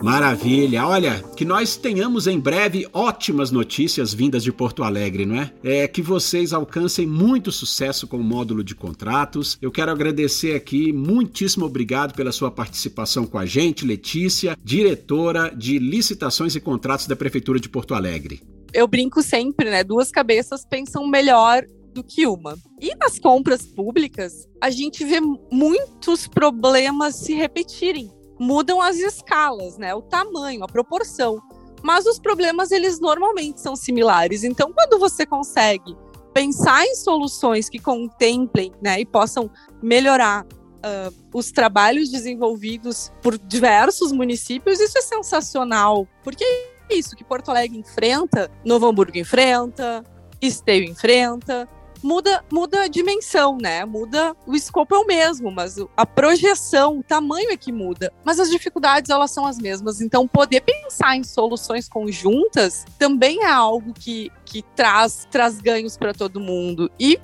Maravilha! 0.02 0.84
Olha, 0.84 1.22
que 1.36 1.44
nós 1.44 1.76
tenhamos 1.76 2.26
em 2.26 2.38
breve 2.38 2.88
ótimas 2.92 3.52
notícias 3.52 4.12
vindas 4.12 4.42
de 4.42 4.52
Porto 4.52 4.82
Alegre, 4.82 5.24
não 5.24 5.36
é? 5.36 5.52
É 5.62 5.86
que 5.86 6.02
vocês 6.02 6.52
alcancem 6.52 7.06
muito 7.06 7.52
sucesso 7.52 8.08
com 8.08 8.16
o 8.16 8.24
módulo 8.24 8.64
de 8.64 8.74
contratos. 8.74 9.56
Eu 9.62 9.70
quero 9.70 9.92
agradecer 9.92 10.56
aqui, 10.56 10.92
muitíssimo 10.92 11.66
obrigado 11.66 12.14
pela 12.14 12.32
sua 12.32 12.50
participação 12.50 13.24
com 13.24 13.38
a 13.38 13.46
gente, 13.46 13.86
Letícia, 13.86 14.56
diretora 14.60 15.54
de 15.54 15.78
licitações 15.78 16.56
e 16.56 16.60
contratos 16.60 17.06
da 17.06 17.14
Prefeitura 17.14 17.60
de 17.60 17.68
Porto 17.68 17.94
Alegre. 17.94 18.42
Eu 18.74 18.88
brinco 18.88 19.22
sempre, 19.22 19.70
né? 19.70 19.84
Duas 19.84 20.10
cabeças 20.10 20.64
pensam 20.64 21.06
melhor 21.06 21.64
do 21.92 22.02
que 22.02 22.26
uma. 22.26 22.56
E 22.80 22.94
nas 22.96 23.18
compras 23.18 23.66
públicas, 23.66 24.48
a 24.60 24.70
gente 24.70 25.04
vê 25.04 25.20
muitos 25.50 26.26
problemas 26.26 27.16
se 27.16 27.34
repetirem. 27.34 28.10
Mudam 28.38 28.80
as 28.80 28.96
escalas, 28.96 29.78
né? 29.78 29.94
O 29.94 30.02
tamanho, 30.02 30.64
a 30.64 30.66
proporção. 30.66 31.40
Mas 31.82 32.06
os 32.06 32.18
problemas, 32.18 32.70
eles 32.70 33.00
normalmente 33.00 33.60
são 33.60 33.76
similares. 33.76 34.44
Então, 34.44 34.72
quando 34.72 34.98
você 34.98 35.26
consegue 35.26 35.96
pensar 36.32 36.84
em 36.84 36.94
soluções 36.94 37.68
que 37.68 37.78
contemplem 37.78 38.72
né, 38.80 39.00
e 39.00 39.04
possam 39.04 39.50
melhorar 39.82 40.44
uh, 40.44 41.14
os 41.34 41.52
trabalhos 41.52 42.10
desenvolvidos 42.10 43.12
por 43.20 43.36
diversos 43.36 44.12
municípios, 44.12 44.80
isso 44.80 44.98
é 44.98 45.02
sensacional. 45.02 46.06
Porque 46.22 46.44
é 46.44 46.94
isso 46.94 47.16
que 47.16 47.24
Porto 47.24 47.50
Alegre 47.50 47.78
enfrenta, 47.78 48.50
Novo 48.64 48.86
Hamburgo 48.86 49.18
enfrenta, 49.18 50.04
Esteio 50.40 50.84
enfrenta, 50.84 51.68
muda, 52.02 52.44
muda 52.50 52.82
a 52.82 52.88
dimensão, 52.88 53.56
né? 53.56 53.84
Muda, 53.84 54.36
o 54.46 54.54
escopo 54.54 54.94
é 54.94 54.98
o 54.98 55.06
mesmo, 55.06 55.50
mas 55.50 55.76
a 55.96 56.04
projeção, 56.04 56.98
o 56.98 57.02
tamanho 57.02 57.50
é 57.50 57.56
que 57.56 57.70
muda. 57.70 58.12
Mas 58.24 58.40
as 58.40 58.50
dificuldades, 58.50 59.10
elas 59.10 59.30
são 59.30 59.46
as 59.46 59.58
mesmas. 59.58 60.00
Então, 60.00 60.26
poder 60.26 60.62
pensar 60.62 61.16
em 61.16 61.24
soluções 61.24 61.88
conjuntas 61.88 62.84
também 62.98 63.44
é 63.44 63.50
algo 63.50 63.92
que, 63.92 64.30
que 64.44 64.62
traz, 64.74 65.26
traz 65.30 65.60
ganhos 65.60 65.96
para 65.96 66.12
todo 66.12 66.40
mundo. 66.40 66.90
E, 66.98 67.18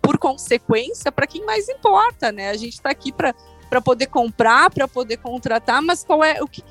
por 0.00 0.18
consequência, 0.18 1.12
para 1.12 1.26
quem 1.26 1.44
mais 1.44 1.68
importa, 1.68 2.32
né? 2.32 2.50
A 2.50 2.56
gente 2.56 2.74
está 2.74 2.90
aqui 2.90 3.12
para 3.12 3.34
para 3.68 3.80
poder 3.80 4.06
comprar, 4.06 4.70
para 4.70 4.86
poder 4.86 5.16
contratar, 5.16 5.82
mas 5.82 6.04
qual 6.04 6.22
é 6.22 6.40
o 6.40 6.46
que, 6.46 6.62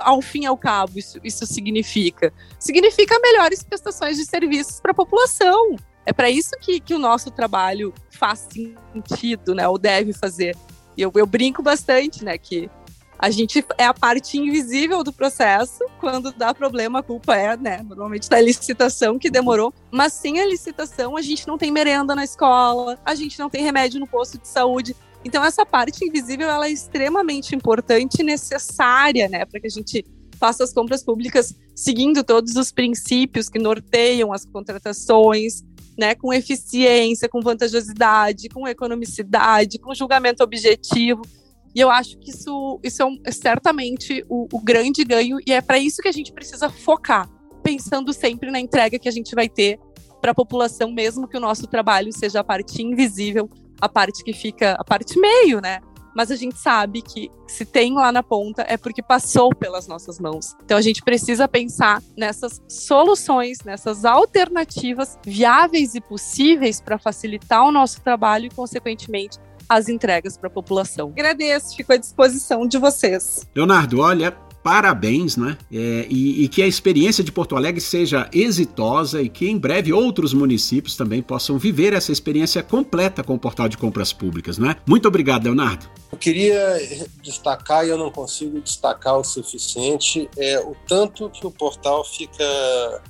ao 0.00 0.22
fim 0.22 0.44
e 0.44 0.46
ao 0.46 0.56
cabo 0.56 0.98
isso, 0.98 1.18
isso 1.24 1.44
significa? 1.46 2.32
Significa 2.60 3.18
melhores 3.18 3.62
prestações 3.62 4.16
de 4.16 4.24
serviços 4.24 4.80
para 4.80 4.92
a 4.92 4.94
população. 4.94 5.76
É 6.06 6.12
para 6.12 6.30
isso 6.30 6.50
que, 6.60 6.80
que 6.80 6.94
o 6.94 6.98
nosso 6.98 7.30
trabalho 7.30 7.92
faz 8.10 8.48
sentido, 8.50 9.54
né? 9.54 9.66
Ou 9.66 9.78
deve 9.78 10.12
fazer. 10.12 10.56
E 10.96 11.02
eu, 11.02 11.10
eu 11.14 11.26
brinco 11.26 11.62
bastante, 11.62 12.24
né? 12.24 12.36
Que 12.36 12.70
A 13.18 13.30
gente 13.30 13.64
é 13.78 13.86
a 13.86 13.94
parte 13.94 14.36
invisível 14.38 15.02
do 15.02 15.12
processo. 15.12 15.84
Quando 15.98 16.32
dá 16.32 16.52
problema, 16.52 16.98
a 16.98 17.02
culpa 17.02 17.36
é, 17.36 17.56
né? 17.56 17.80
Normalmente 17.82 18.28
da 18.28 18.40
licitação 18.40 19.18
que 19.18 19.30
demorou. 19.30 19.72
Mas 19.90 20.12
sem 20.12 20.40
a 20.40 20.46
licitação, 20.46 21.16
a 21.16 21.22
gente 21.22 21.46
não 21.46 21.56
tem 21.56 21.70
merenda 21.70 22.14
na 22.14 22.24
escola, 22.24 22.98
a 23.04 23.14
gente 23.14 23.38
não 23.38 23.48
tem 23.48 23.62
remédio 23.62 23.98
no 23.98 24.06
posto 24.06 24.38
de 24.38 24.46
saúde. 24.46 24.94
Então, 25.24 25.42
essa 25.42 25.64
parte 25.64 26.04
invisível 26.04 26.50
ela 26.50 26.66
é 26.66 26.70
extremamente 26.70 27.54
importante 27.56 28.20
e 28.20 28.22
necessária, 28.22 29.26
né? 29.26 29.46
Para 29.46 29.58
que 29.58 29.66
a 29.66 29.70
gente 29.70 30.04
faça 30.44 30.62
as 30.62 30.74
compras 30.74 31.02
públicas 31.02 31.54
seguindo 31.74 32.22
todos 32.22 32.54
os 32.54 32.70
princípios 32.70 33.48
que 33.48 33.58
norteiam 33.58 34.30
as 34.30 34.44
contratações, 34.44 35.62
né, 35.96 36.14
com 36.14 36.34
eficiência, 36.34 37.30
com 37.30 37.40
vantajosidade, 37.40 38.50
com 38.50 38.68
economicidade, 38.68 39.78
com 39.78 39.94
julgamento 39.94 40.44
objetivo. 40.44 41.22
E 41.74 41.80
eu 41.80 41.90
acho 41.90 42.18
que 42.18 42.28
isso, 42.28 42.78
isso 42.84 43.02
é, 43.02 43.06
um, 43.06 43.18
é 43.24 43.32
certamente 43.32 44.22
o, 44.28 44.46
o 44.52 44.60
grande 44.60 45.02
ganho, 45.02 45.38
e 45.46 45.52
é 45.52 45.62
para 45.62 45.78
isso 45.78 46.02
que 46.02 46.08
a 46.08 46.12
gente 46.12 46.30
precisa 46.30 46.68
focar, 46.68 47.26
pensando 47.62 48.12
sempre 48.12 48.50
na 48.50 48.60
entrega 48.60 48.98
que 48.98 49.08
a 49.08 49.12
gente 49.12 49.34
vai 49.34 49.48
ter 49.48 49.78
para 50.20 50.32
a 50.32 50.34
população, 50.34 50.92
mesmo 50.92 51.26
que 51.26 51.38
o 51.38 51.40
nosso 51.40 51.66
trabalho 51.66 52.12
seja 52.12 52.40
a 52.40 52.44
parte 52.44 52.82
invisível, 52.82 53.48
a 53.80 53.88
parte 53.88 54.22
que 54.22 54.34
fica, 54.34 54.72
a 54.72 54.84
parte 54.84 55.18
meio, 55.18 55.62
né? 55.62 55.80
Mas 56.14 56.30
a 56.30 56.36
gente 56.36 56.58
sabe 56.58 57.02
que 57.02 57.30
se 57.46 57.64
tem 57.64 57.94
lá 57.94 58.10
na 58.12 58.22
ponta 58.22 58.64
é 58.68 58.76
porque 58.76 59.02
passou 59.02 59.54
pelas 59.54 59.86
nossas 59.86 60.18
mãos. 60.18 60.54
Então 60.64 60.76
a 60.76 60.82
gente 60.82 61.02
precisa 61.02 61.48
pensar 61.48 62.02
nessas 62.16 62.60
soluções, 62.68 63.58
nessas 63.64 64.04
alternativas 64.04 65.18
viáveis 65.24 65.94
e 65.94 66.00
possíveis 66.00 66.80
para 66.80 66.98
facilitar 66.98 67.64
o 67.64 67.72
nosso 67.72 68.00
trabalho 68.00 68.46
e, 68.46 68.50
consequentemente, 68.50 69.38
as 69.68 69.88
entregas 69.88 70.36
para 70.36 70.48
a 70.48 70.50
população. 70.50 71.08
Agradeço, 71.08 71.76
fico 71.76 71.92
à 71.92 71.96
disposição 71.96 72.66
de 72.66 72.78
vocês. 72.78 73.46
Leonardo, 73.54 74.00
olha, 74.00 74.30
parabéns, 74.64 75.36
né? 75.36 75.58
É, 75.70 76.06
e, 76.08 76.44
e, 76.44 76.48
que 76.48 76.62
a 76.62 76.66
experiência 76.66 77.22
de 77.22 77.30
Porto 77.30 77.54
Alegre 77.54 77.82
seja 77.82 78.28
exitosa 78.32 79.20
e 79.20 79.28
que 79.28 79.46
em 79.46 79.58
breve 79.58 79.92
outros 79.92 80.32
municípios 80.32 80.96
também 80.96 81.20
possam 81.20 81.58
viver 81.58 81.92
essa 81.92 82.10
experiência 82.10 82.62
completa 82.62 83.22
com 83.22 83.34
o 83.34 83.38
portal 83.38 83.68
de 83.68 83.76
compras 83.76 84.12
públicas, 84.12 84.56
né? 84.56 84.76
Muito 84.86 85.06
obrigado, 85.06 85.44
Leonardo. 85.44 85.86
Eu 86.12 86.18
queria 86.18 86.78
destacar, 87.20 87.84
e 87.84 87.88
eu 87.88 87.98
não 87.98 88.10
consigo 88.10 88.60
destacar 88.60 89.18
o 89.18 89.24
suficiente, 89.24 90.28
é, 90.36 90.60
o 90.60 90.76
tanto 90.86 91.28
que 91.28 91.46
o 91.46 91.50
portal 91.50 92.04
fica 92.04 92.44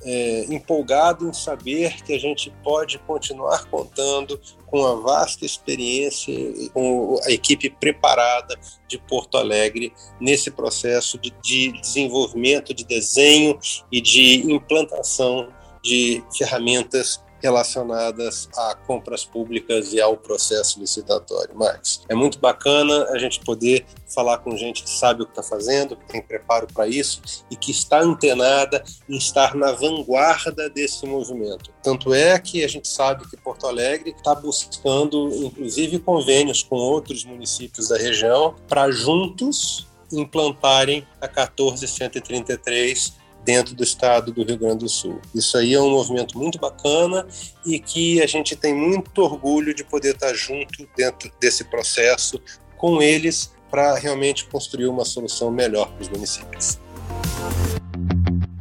é, 0.03 0.45
empolgado 0.49 1.29
em 1.29 1.33
saber 1.33 2.03
que 2.03 2.13
a 2.13 2.19
gente 2.19 2.51
pode 2.63 2.97
continuar 2.99 3.65
contando 3.65 4.39
com 4.65 4.85
a 4.85 4.95
vasta 4.95 5.45
experiência, 5.45 6.33
com 6.73 7.19
a 7.23 7.31
equipe 7.31 7.69
preparada 7.69 8.59
de 8.87 8.97
Porto 8.97 9.37
Alegre 9.37 9.93
nesse 10.19 10.49
processo 10.49 11.17
de, 11.19 11.31
de 11.43 11.79
desenvolvimento, 11.79 12.73
de 12.73 12.83
desenho 12.83 13.59
e 13.91 14.01
de 14.01 14.51
implantação 14.51 15.47
de 15.83 16.23
ferramentas 16.35 17.23
relacionadas 17.45 18.49
a 18.57 18.75
compras 18.87 19.23
públicas 19.23 19.93
e 19.93 20.01
ao 20.01 20.17
processo 20.17 20.79
licitatório. 20.79 21.55
Max, 21.55 22.01
é 22.09 22.15
muito 22.15 22.39
bacana 22.39 23.05
a 23.11 23.19
gente 23.19 23.39
poder 23.41 23.85
falar 24.07 24.39
com 24.39 24.57
gente 24.57 24.83
que 24.83 24.89
sabe 24.89 25.21
o 25.21 25.25
que 25.25 25.31
está 25.31 25.43
fazendo, 25.43 25.95
que 25.95 26.07
tem 26.07 26.23
preparo 26.23 26.65
para 26.73 26.87
isso 26.87 27.21
e 27.51 27.55
que 27.55 27.69
está 27.69 27.99
antenada 28.01 28.83
em 29.07 29.15
estar 29.15 29.53
na 29.53 29.71
vanguarda 29.71 30.67
desse 30.69 31.05
movimento. 31.05 31.71
Tanto 31.83 32.15
é 32.15 32.39
que 32.39 32.63
a 32.63 32.67
gente 32.67 32.87
sabe 32.87 33.29
que 33.29 33.37
Porto 33.37 33.67
Alegre 33.67 34.09
está 34.09 34.33
buscando, 34.33 35.29
inclusive, 35.35 35.99
convênios 35.99 36.63
com 36.63 36.77
outros 36.77 37.23
municípios 37.23 37.89
da 37.89 37.97
região 37.97 38.55
para 38.67 38.89
juntos 38.89 39.87
implantarem 40.11 41.05
a 41.21 41.27
14133 41.27 43.24
dentro 43.45 43.75
do 43.75 43.83
estado 43.83 44.33
do 44.33 44.43
Rio 44.43 44.57
Grande 44.57 44.79
do 44.79 44.89
Sul. 44.89 45.21
Isso 45.33 45.57
aí 45.57 45.75
é 45.75 45.79
um 45.79 45.91
movimento 45.91 46.37
muito 46.37 46.59
bacana 46.59 47.25
e 47.65 47.79
que 47.79 48.21
a 48.21 48.27
gente 48.27 48.55
tem 48.55 48.73
muito 48.73 49.19
orgulho 49.21 49.73
de 49.73 49.83
poder 49.83 50.15
estar 50.15 50.33
junto 50.33 50.87
dentro 50.97 51.31
desse 51.39 51.63
processo 51.63 52.41
com 52.75 53.01
eles 53.01 53.53
para 53.69 53.95
realmente 53.95 54.45
construir 54.45 54.87
uma 54.87 55.05
solução 55.05 55.51
melhor 55.51 55.91
para 55.91 56.01
os 56.01 56.09
municípios. 56.09 56.79